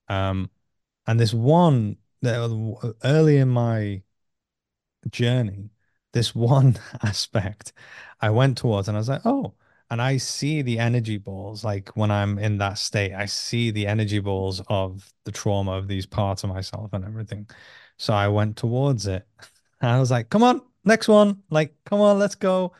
[0.07, 0.51] Um,
[1.07, 4.01] and this one that early in my
[5.09, 5.69] journey,
[6.13, 7.73] this one aspect
[8.21, 9.53] I went towards and I was like, oh,
[9.91, 13.87] and I see the energy balls like when I'm in that state, I see the
[13.87, 17.47] energy balls of the trauma of these parts of myself and everything.
[17.97, 19.27] So I went towards it.
[19.81, 21.43] And I was like, come on, next one.
[21.49, 22.71] Like, come on, let's go.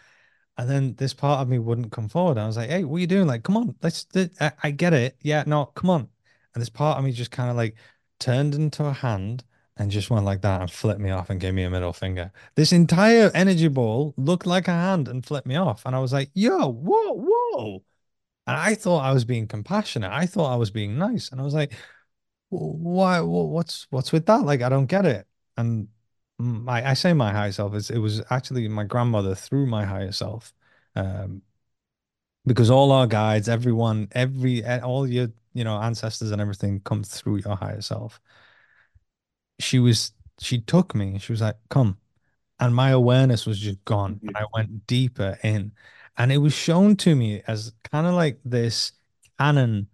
[0.57, 2.38] And then this part of me wouldn't come forward.
[2.38, 3.28] I was like, hey, what are you doing?
[3.28, 4.07] Like, come on, let's,
[4.39, 5.17] I, I get it.
[5.21, 6.07] Yeah, no, come on.
[6.53, 7.76] And this part of me just kind of like
[8.19, 9.43] turned into a hand
[9.78, 12.32] and just went like that and flipped me off and gave me a middle finger.
[12.55, 15.86] This entire energy ball looked like a hand and flipped me off.
[15.86, 17.84] And I was like, yo, whoa, whoa.
[18.47, 20.11] And I thought I was being compassionate.
[20.11, 21.30] I thought I was being nice.
[21.32, 21.73] And I was like,
[22.49, 24.43] why, what's, what's with that?
[24.45, 25.28] Like, I don't get it.
[25.57, 25.89] And
[26.38, 30.11] my, I say my higher self is, it was actually my grandmother through my higher
[30.11, 30.53] self.
[30.95, 31.41] Um,
[32.45, 37.38] because all our guides, everyone, every, all your, you know, ancestors and everything come through
[37.38, 38.21] your higher self
[39.60, 41.97] she was she took me she was like come.
[42.60, 44.22] And my awareness was just gone.
[44.28, 45.74] And i went deeper in.
[46.18, 48.93] And it was shown to me as kind of like this
[49.39, 49.88] cannon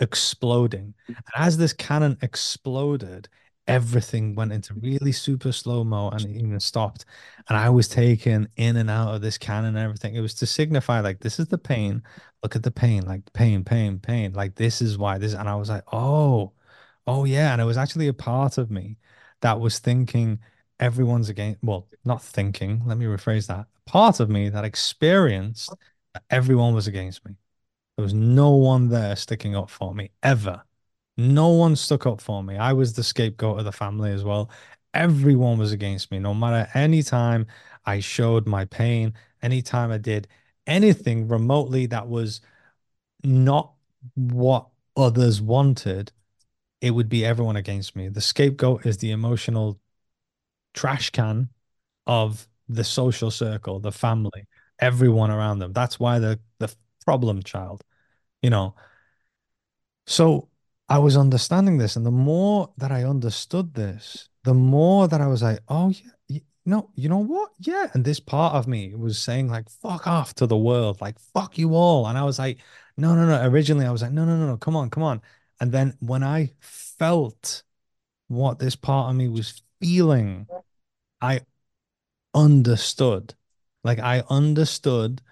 [0.00, 0.94] exploding.
[1.08, 3.28] And as this cannon exploded
[3.68, 7.04] everything went into really super slow mo and it even stopped.
[7.48, 10.14] And i was taken in and out of this cannon and everything.
[10.14, 12.02] It was to signify like this is the pain.
[12.42, 14.32] Look at the pain like pain pain pain.
[14.34, 16.52] Like this is why this and i was like oh
[17.06, 18.98] Oh yeah, and it was actually a part of me
[19.40, 20.40] that was thinking
[20.80, 23.66] everyone's against, well, not thinking, let me rephrase that.
[23.86, 25.76] Part of me that experienced
[26.14, 27.36] that everyone was against me.
[27.96, 30.64] There was no one there sticking up for me ever.
[31.18, 32.56] No one stuck up for me.
[32.58, 34.50] I was the scapegoat of the family as well.
[34.94, 36.18] Everyone was against me.
[36.20, 37.46] No matter any time
[37.86, 40.28] I showed my pain, anytime I did
[40.66, 42.40] anything remotely that was
[43.24, 43.72] not
[44.14, 46.12] what others wanted,
[46.80, 48.08] it would be everyone against me.
[48.08, 49.80] The scapegoat is the emotional
[50.74, 51.48] trash can
[52.06, 54.46] of the social circle, the family,
[54.78, 55.72] everyone around them.
[55.72, 56.74] That's why the the
[57.04, 57.82] problem child,
[58.42, 58.74] you know.
[60.06, 60.48] So
[60.88, 65.26] I was understanding this, and the more that I understood this, the more that I
[65.26, 65.92] was like, oh
[66.28, 67.52] yeah, no, you know what?
[67.60, 67.88] Yeah.
[67.94, 71.58] And this part of me was saying, like, fuck off to the world, like, fuck
[71.58, 72.06] you all.
[72.08, 72.58] And I was like,
[72.96, 73.48] no, no, no.
[73.48, 75.22] Originally, I was like, no, no, no, no, come on, come on.
[75.60, 77.62] And then when I felt
[78.28, 80.46] what this part of me was feeling,
[81.20, 81.40] I
[82.34, 83.34] understood.
[83.84, 85.22] Like I understood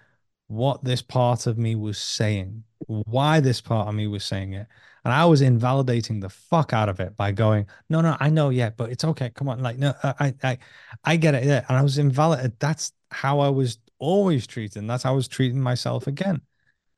[0.46, 4.66] what this part of me was saying, why this part of me was saying it.
[5.04, 8.48] And I was invalidating the fuck out of it by going, no, no, I know,
[8.48, 9.30] yeah, but it's okay.
[9.30, 9.60] Come on.
[9.60, 10.58] Like, no, I, I,
[11.04, 11.44] I get it.
[11.44, 11.64] Yeah.
[11.68, 12.54] And I was invalid.
[12.58, 14.86] That's how I was always treating.
[14.86, 16.40] That's how I was treating myself again.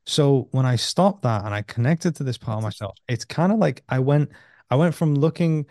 [0.06, 3.52] So when I stopped that and I connected to this part of myself, it's kind
[3.52, 4.30] of like I went,
[4.70, 5.66] I went from looking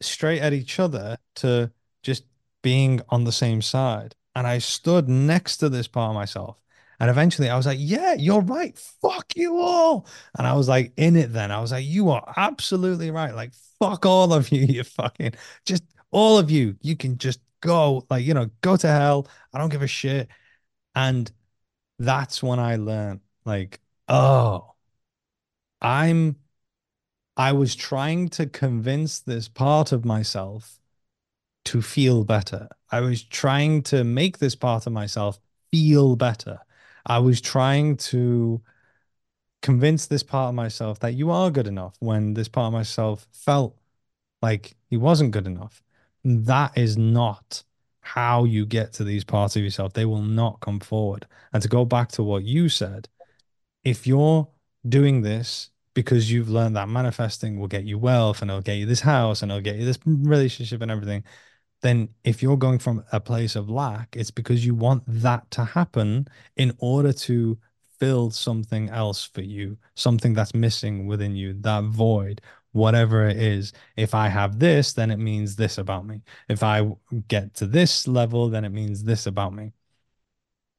[0.00, 1.70] straight at each other to
[2.02, 2.24] just
[2.62, 4.14] being on the same side.
[4.34, 6.60] And I stood next to this part of myself.
[7.00, 8.76] And eventually I was like, yeah, you're right.
[9.02, 10.06] Fuck you all.
[10.36, 11.50] And I was like, in it then.
[11.50, 13.34] I was like, you are absolutely right.
[13.34, 14.66] Like, fuck all of you.
[14.66, 15.32] You fucking
[15.64, 16.76] just all of you.
[16.82, 19.26] You can just go, like, you know, go to hell.
[19.52, 20.28] I don't give a shit.
[20.94, 21.30] And
[21.98, 24.74] that's when I learned, like, oh,
[25.80, 26.36] I'm
[27.36, 30.78] I was trying to convince this part of myself
[31.66, 32.68] to feel better.
[32.90, 35.40] I was trying to make this part of myself
[35.72, 36.58] feel better.
[37.06, 38.60] I was trying to
[39.62, 43.26] convince this part of myself that you are good enough when this part of myself
[43.32, 43.76] felt
[44.42, 45.82] like he wasn't good enough.
[46.24, 47.62] That is not
[48.00, 49.92] how you get to these parts of yourself.
[49.92, 51.26] They will not come forward.
[51.52, 53.08] And to go back to what you said,
[53.84, 54.48] if you're
[54.88, 58.86] doing this because you've learned that manifesting will get you wealth and it'll get you
[58.86, 61.24] this house and it'll get you this relationship and everything,
[61.82, 65.64] then if you're going from a place of lack, it's because you want that to
[65.64, 67.58] happen in order to
[67.98, 72.40] fill something else for you, something that's missing within you, that void,
[72.72, 73.72] whatever it is.
[73.96, 76.22] If I have this, then it means this about me.
[76.48, 76.90] If I
[77.28, 79.72] get to this level, then it means this about me.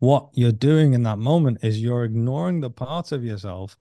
[0.01, 3.77] What you're doing in that moment is you're ignoring the parts of yourself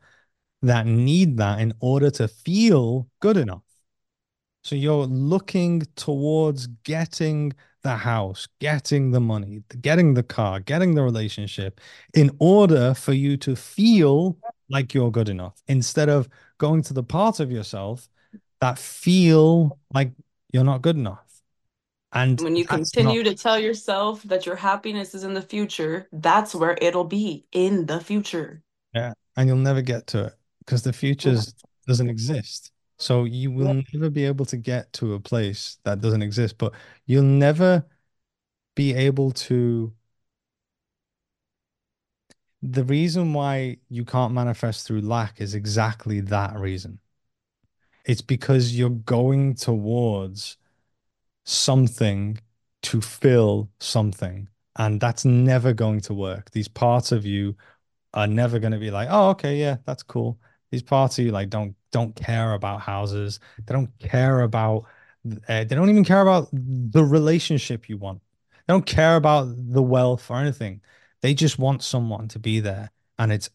[0.61, 3.63] that need that in order to feel good enough.
[4.63, 11.03] So you're looking towards getting the house, getting the money, getting the car, getting the
[11.03, 11.81] relationship
[12.13, 14.37] in order for you to feel
[14.69, 18.11] like you're good enough instead of going to the part of yourself
[18.61, 20.13] that feel like
[20.53, 21.30] you're not good enough.
[22.13, 23.31] And when you continue not...
[23.31, 27.87] to tell yourself that your happiness is in the future, that's where it'll be in
[27.87, 28.63] the future.
[28.95, 29.13] Yeah.
[29.37, 31.37] And you'll never get to it because the future
[31.87, 32.73] doesn't exist.
[32.99, 33.83] So you will yeah.
[33.95, 36.75] never be able to get to a place that doesn't exist, but
[37.07, 37.87] you'll never
[38.75, 39.93] be able to.
[42.63, 46.99] The reason why you can't manifest through lack is exactly that reason.
[48.05, 50.59] It's because you're going towards
[51.45, 52.39] something
[52.83, 56.51] to fill something, and that's never going to work.
[56.51, 57.57] These parts of you
[58.15, 60.39] are never going to be like, oh, okay, yeah, that's cool
[60.71, 63.41] these parts of you like don't don't care about houses.
[63.67, 64.85] They don't care about.
[65.27, 68.23] Uh, they don't even care about the relationship you want.
[68.67, 70.81] They don't care about the wealth or anything.
[71.21, 73.51] They just want someone to be there, and it's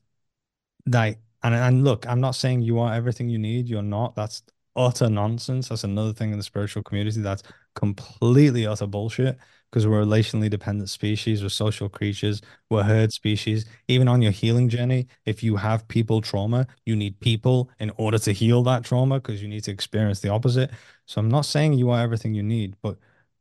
[0.86, 3.70] like and and look, I'm not saying you are everything you need.
[3.70, 4.16] You're not.
[4.16, 4.44] That's
[4.76, 5.69] utter nonsense.
[5.69, 7.43] That's another thing in the spiritual community that's
[7.76, 9.38] completely utter bullshit
[9.69, 13.65] because we're relationally dependent species, we're social creatures, we're herd species.
[13.88, 18.17] Even on your healing journey, if you have people trauma, you need people in order
[18.19, 20.71] to heal that trauma because you need to experience the opposite.
[21.05, 22.97] So I'm not saying you are everything you need, but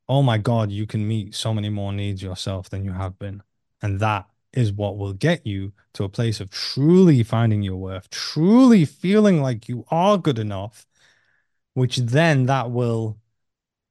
[0.08, 3.42] oh my God, you can meet so many more needs yourself than you have been.
[3.80, 8.08] And that is what will get you to a place of truly finding your worth,
[8.10, 10.86] truly feeling like you are good enough,
[11.74, 13.18] which then that will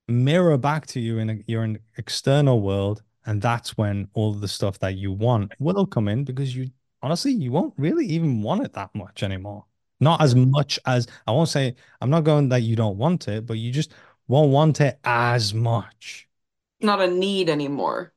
[0.07, 3.03] mirror back to you in a, your external world.
[3.25, 6.69] And that's when all the stuff that you want will come in because you
[7.01, 9.65] honestly you won't really even want it that much anymore.
[9.99, 13.45] Not as much as i won't say i'm not going that you don't want it
[13.45, 13.93] but you just
[14.27, 16.27] won't want it as much.
[16.81, 18.13] Not a need anymore.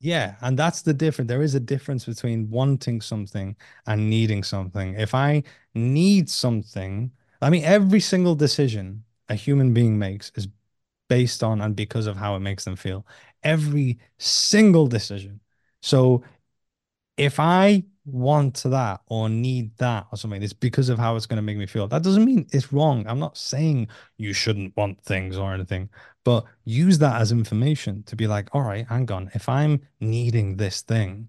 [0.00, 1.28] Yeah and that's the difference.
[1.28, 4.94] There is a difference between wanting something and needing something.
[4.94, 5.42] If i
[5.74, 7.10] need something
[7.40, 10.48] i mean every single decision a human being makes is
[11.08, 13.06] based on and because of how it makes them feel.
[13.42, 15.40] Every single decision.
[15.82, 16.22] So
[17.16, 21.36] if I want that or need that or something, it's because of how it's going
[21.36, 21.88] to make me feel.
[21.88, 23.06] That doesn't mean it's wrong.
[23.06, 25.90] I'm not saying you shouldn't want things or anything,
[26.24, 29.30] but use that as information to be like, all right, hang on.
[29.34, 31.28] If I'm needing this thing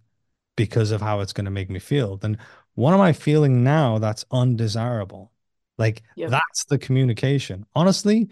[0.55, 2.37] because of how it's going to make me feel, then
[2.75, 5.31] what am I feeling now that's undesirable?
[5.79, 6.29] Like yep.
[6.29, 7.65] that's the communication.
[7.73, 8.29] Honestly,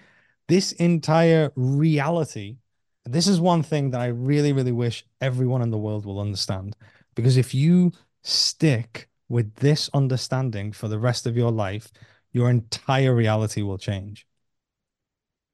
[0.47, 2.57] this entire reality,
[3.05, 6.75] this is one thing that I really, really wish everyone in the world will understand.
[7.15, 11.89] Because if you stick with this understanding for the rest of your life,
[12.33, 14.27] your entire reality will change.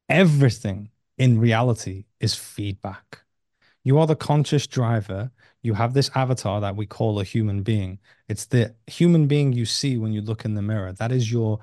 [0.10, 3.20] Everything in reality is feedback.
[3.84, 5.32] You are the conscious driver.
[5.62, 8.00] You have this avatar that we call a human being.
[8.28, 10.94] It's the human being you see when you look in the mirror.
[10.94, 11.60] That is your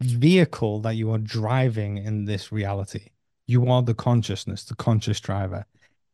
[0.00, 3.10] vehicle that you are driving in this reality.
[3.46, 5.66] You are the consciousness, the conscious driver.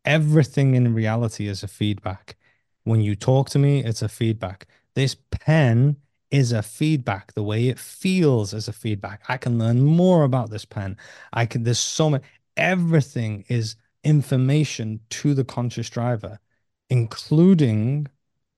[0.05, 2.37] Everything in reality is a feedback.
[2.85, 4.67] When you talk to me, it's a feedback.
[4.95, 5.97] This pen
[6.31, 7.35] is a feedback.
[7.35, 9.23] The way it feels is a feedback.
[9.29, 10.97] I can learn more about this pen.
[11.33, 12.23] I can, there's so much,
[12.57, 16.39] everything is information to the conscious driver,
[16.91, 18.09] including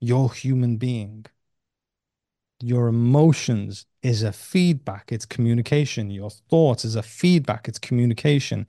[0.01, 1.27] your human being.
[2.65, 6.11] Your emotions is a feedback, it's communication.
[6.11, 8.67] Your thoughts is a feedback, it's communication.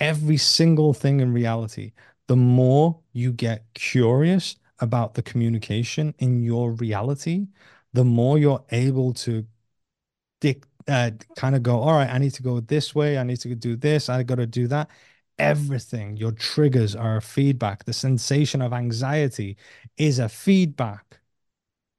[0.00, 1.92] Every single thing in reality,
[2.26, 7.46] the more you get curious about the communication in your reality,
[7.92, 9.46] the more you're able to
[10.88, 13.54] uh, kind of go, all right, I need to go this way, I need to
[13.54, 14.90] do this, I got to do that.
[15.38, 17.84] Everything, your triggers are a feedback.
[17.84, 19.56] The sensation of anxiety
[19.96, 21.20] is a feedback.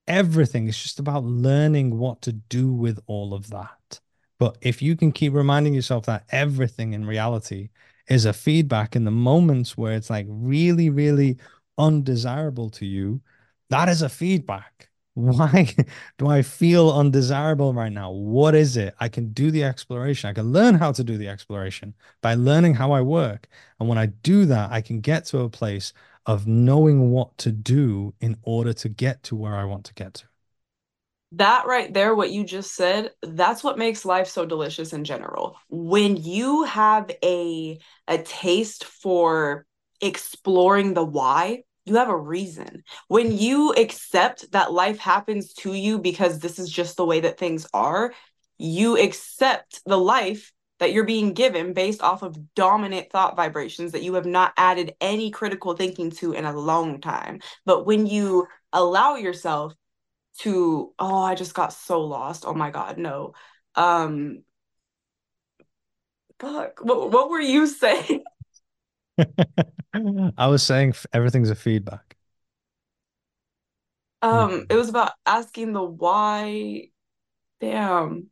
[0.10, 4.02] Everything is just about learning what to do with all of that.
[4.40, 7.70] But if you can keep reminding yourself that everything in reality
[8.10, 11.38] is a feedback in the moments where it's like really, really
[11.78, 13.22] undesirable to you,
[13.70, 14.90] that is a feedback.
[15.14, 15.76] Why
[16.18, 18.12] do I feel undesirable right now?
[18.12, 18.96] What is it?
[19.00, 20.30] I can do the exploration.
[20.30, 23.48] I can learn how to do the exploration by learning how I work.
[23.80, 25.94] And when I do that, I can get to a place
[26.26, 30.14] of knowing what to do in order to get to where I want to get
[30.16, 30.26] to.
[31.34, 35.58] That right there, what you just said, that's what makes life so delicious in general.
[35.70, 39.66] When you have a a taste for
[40.02, 42.84] exploring the why, you have a reason.
[43.10, 47.38] When you accept that life happens to you because this is just the way that
[47.38, 48.14] things are,
[48.58, 54.04] you accept the life that you're being given based off of dominant thought vibrations that
[54.04, 57.40] you have not added any critical thinking to in a long time.
[57.66, 59.74] But when you allow yourself
[60.40, 62.46] to, oh, I just got so lost.
[62.46, 63.34] Oh my God, no.
[63.76, 64.44] Um,
[66.40, 68.24] fuck, what, what were you saying?
[70.38, 72.16] I was saying everything's a feedback.
[74.22, 76.90] Um, it was about asking the why.
[77.62, 78.28] Damn.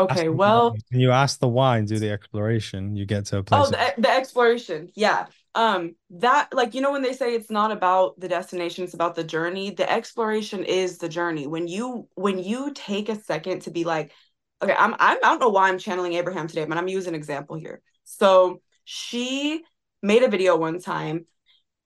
[0.00, 3.42] Okay, well, when you ask the why and do the exploration, you get to a
[3.42, 3.66] place.
[3.66, 4.90] Oh, the, the exploration.
[4.94, 5.26] Yeah.
[5.54, 9.16] Um, that like you know when they say it's not about the destination, it's about
[9.16, 9.70] the journey.
[9.70, 11.46] The exploration is the journey.
[11.46, 14.12] When you when you take a second to be like,
[14.62, 17.18] okay, I'm, I'm I don't know why I'm channeling Abraham today, but I'm using an
[17.18, 17.82] example here.
[18.04, 19.62] So she
[20.02, 21.26] made a video one time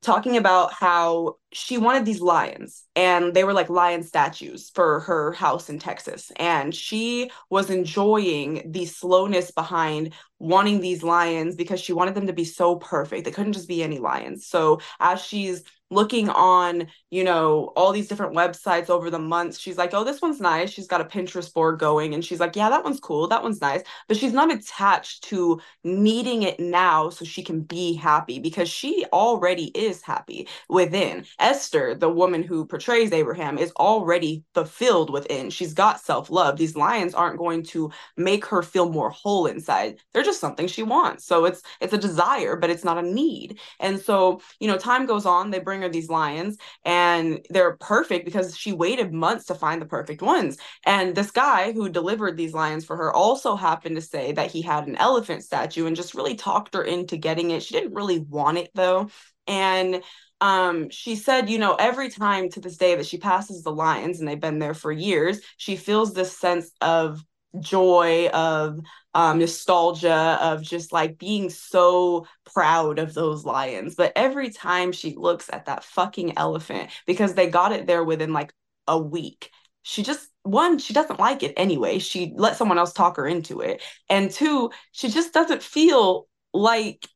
[0.02, 5.32] talking about how she wanted these lions and they were like lion statues for her
[5.32, 11.92] house in Texas and she was enjoying the slowness behind wanting these lions because she
[11.92, 15.62] wanted them to be so perfect they couldn't just be any lions so as she's
[15.90, 19.58] looking on, you know, all these different websites over the months.
[19.58, 20.70] She's like, oh, this one's nice.
[20.70, 22.14] She's got a Pinterest board going.
[22.14, 23.28] And she's like, yeah, that one's cool.
[23.28, 23.82] That one's nice.
[24.08, 29.04] But she's not attached to needing it now so she can be happy because she
[29.12, 31.24] already is happy within.
[31.44, 35.50] Esther, the woman who portrays Abraham, is already fulfilled within.
[35.50, 36.56] She's got self love.
[36.56, 40.00] These lions aren't going to make her feel more whole inside.
[40.12, 41.26] They're just something she wants.
[41.26, 43.58] So it's it's a desire, but it's not a need.
[43.78, 45.50] And so, you know, time goes on.
[45.50, 49.82] They bring bring her these lions and they're perfect because she waited months to find
[49.82, 50.56] the perfect ones.
[50.86, 54.62] And this guy who delivered these lions for her also happened to say that he
[54.62, 57.64] had an elephant statue and just really talked her into getting it.
[57.64, 59.08] She didn't really want it though.
[59.48, 60.02] And
[60.44, 64.18] um, she said, you know, every time to this day that she passes the lions
[64.18, 67.24] and they've been there for years, she feels this sense of
[67.60, 68.78] joy of
[69.14, 73.94] um, nostalgia of just like being so proud of those lions.
[73.94, 78.34] But every time she looks at that fucking elephant because they got it there within
[78.34, 78.52] like
[78.86, 79.50] a week
[79.82, 81.98] she just one she doesn't like it anyway.
[81.98, 83.82] She let someone else talk her into it.
[84.10, 87.06] And two she just doesn't feel like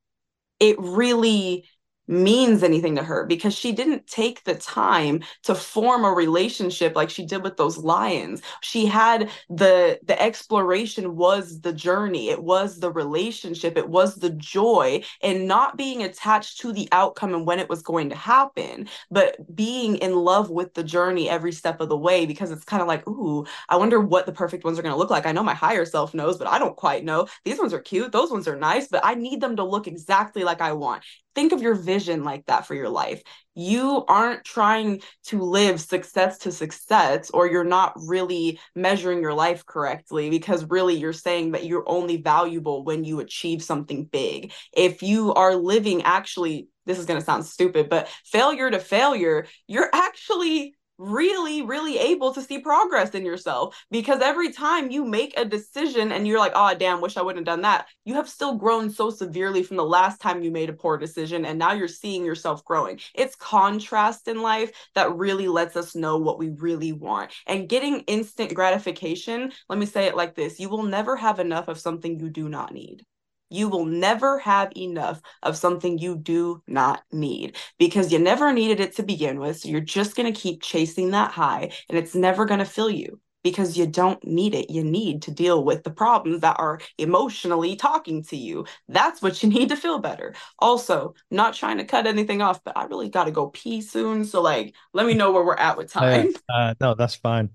[0.61, 1.65] it really
[2.09, 7.11] means anything to her because she didn't take the time to form a relationship like
[7.11, 8.43] she did with those lions.
[8.63, 12.31] She had the the exploration was the journey.
[12.31, 13.77] It was the relationship.
[13.77, 17.83] It was the joy and not being attached to the outcome and when it was
[17.83, 22.27] going to happen but being in love with the journey every step of the way
[22.27, 24.99] because it's kind of like ooh i wonder what the perfect ones are going to
[24.99, 25.27] look like.
[25.27, 27.27] I know my higher self knows but i don't quite know.
[27.45, 28.13] These ones are cute.
[28.13, 31.03] Those ones are nice but i need them to look exactly like i want
[31.39, 33.23] think of your vision like that for your life.
[33.55, 39.65] You aren't trying to live success to success, or you're not really measuring your life
[39.65, 44.53] correctly because really you're saying that you're only valuable when you achieve something big.
[44.73, 49.47] If you are living actually, this is going to sound stupid, but failure to failure,
[49.69, 55.33] you're actually really, really able to see progress in yourself because every time you make
[55.37, 58.29] a decision and you're like, oh, damn, wish I wouldn't have done that, you have
[58.29, 61.45] still grown so severely from the last time you made a poor decision.
[61.45, 63.01] And now you're seeing yourself growing.
[63.15, 67.33] It's contrast in life that really lets us know what we really want.
[67.47, 71.69] And getting instant gratification, let me say it like this you will never have enough
[71.69, 73.05] of something you do not need
[73.51, 78.81] you will never have enough of something you do not need because you never needed
[78.81, 79.61] it to begin with.
[79.61, 82.91] So you're just going to keep chasing that high and it's never going to fill
[82.91, 84.71] you because you don't need it.
[84.71, 88.67] You need to deal with the problems that are emotionally talking to you.
[88.89, 90.35] That's what you need to feel better.
[90.59, 94.25] Also, not trying to cut anything off, but I really got to go pee soon.
[94.25, 96.33] So, like, let me know where we're at with time.
[96.49, 97.51] Uh, uh, no, that's fine.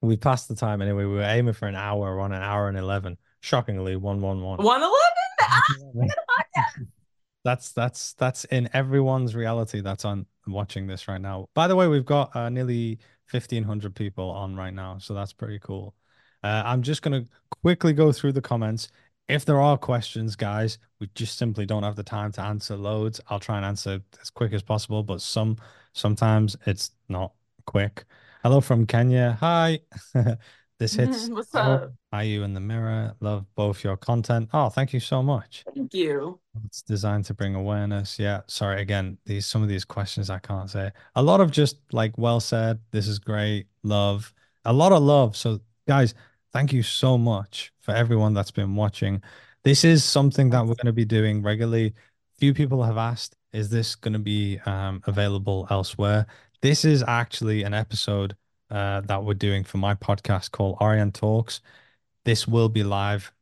[0.00, 1.04] We passed the time anyway.
[1.04, 2.16] We were aiming for an hour.
[2.16, 3.16] We're on an hour and 11.
[3.40, 4.64] Shockingly, 111.
[4.64, 5.25] 111?
[7.44, 11.48] that's that's that's in everyone's reality that's on watching this right now.
[11.54, 12.98] By the way, we've got uh, nearly
[13.30, 15.94] 1500 people on right now, so that's pretty cool.
[16.42, 17.26] Uh, I'm just to
[17.62, 18.88] quickly go through the comments.
[19.28, 23.20] If there are questions, guys, we just simply don't have the time to answer loads.
[23.28, 25.56] I'll try and answer as quick as possible, but some
[25.92, 27.32] sometimes it's not
[27.66, 28.04] quick.
[28.42, 29.36] Hello from Kenya.
[29.40, 29.80] Hi.
[30.78, 31.28] This hits.
[31.28, 31.92] What's up?
[32.12, 33.14] Are you in the mirror?
[33.20, 34.50] Love both your content.
[34.52, 35.64] Oh, thank you so much.
[35.74, 36.38] Thank you.
[36.64, 38.18] It's designed to bring awareness.
[38.18, 38.40] Yeah.
[38.46, 39.18] Sorry again.
[39.24, 40.90] These some of these questions I can't say.
[41.14, 42.80] A lot of just like well said.
[42.90, 43.66] This is great.
[43.82, 44.32] Love.
[44.64, 45.36] A lot of love.
[45.36, 46.14] So guys,
[46.52, 49.22] thank you so much for everyone that's been watching.
[49.64, 51.94] This is something that we're going to be doing regularly.
[52.38, 56.26] Few people have asked, is this going to be um, available elsewhere?
[56.60, 58.36] This is actually an episode
[58.70, 61.60] uh, that we're doing for my podcast called Arian Talks.
[62.24, 63.32] This will be live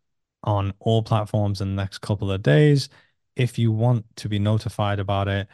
[0.43, 2.89] on all platforms in the next couple of days.
[3.37, 5.49] If you want to be notified about it,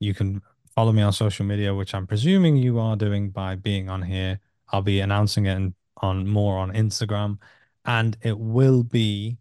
[0.00, 0.42] you can
[0.74, 4.40] follow me on social media, which I'm presuming you are doing by being on here.
[4.68, 7.38] I'll be announcing it on more on Instagram,
[7.84, 9.38] and it will be.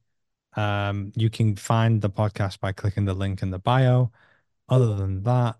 [0.56, 4.12] Um, you can find the podcast by clicking the link in the bio.
[4.70, 5.58] Other than that,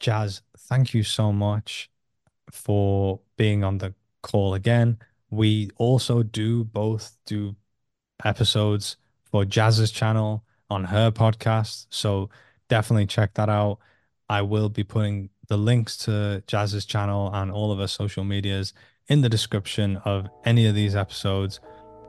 [0.00, 1.90] Jas, thank you so much
[2.50, 4.98] for being on the call again.
[5.30, 7.56] We also do both do
[8.22, 8.98] episodes
[9.30, 11.86] for Jas's channel on her podcast.
[11.88, 12.28] So
[12.68, 13.78] definitely check that out.
[14.28, 18.74] I will be putting the links to Jas's channel and all of her social medias
[19.08, 21.60] in the description of any of these episodes.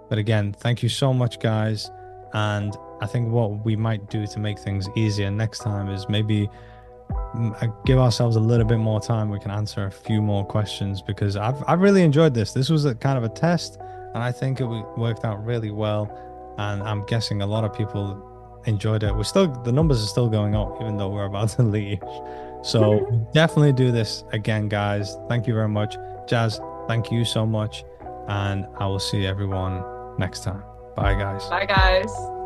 [0.09, 1.89] But again, thank you so much, guys.
[2.33, 6.49] And I think what we might do to make things easier next time is maybe
[7.11, 11.01] Uh, give ourselves a little bit more time, we can answer a few more questions
[11.01, 12.53] because I've I've really enjoyed this.
[12.53, 13.77] This was a kind of a test,
[14.13, 16.09] and I think it worked out really well.
[16.57, 19.15] And I'm guessing a lot of people enjoyed it.
[19.15, 21.99] We're still the numbers are still going up, even though we're about to leave.
[22.63, 25.17] So definitely do this again, guys.
[25.27, 26.59] Thank you very much, Jas.
[26.87, 27.83] Thank you so much,
[28.27, 29.83] and I will see everyone
[30.17, 30.63] next time.
[30.95, 31.47] Bye, guys.
[31.47, 32.38] Bye, guys.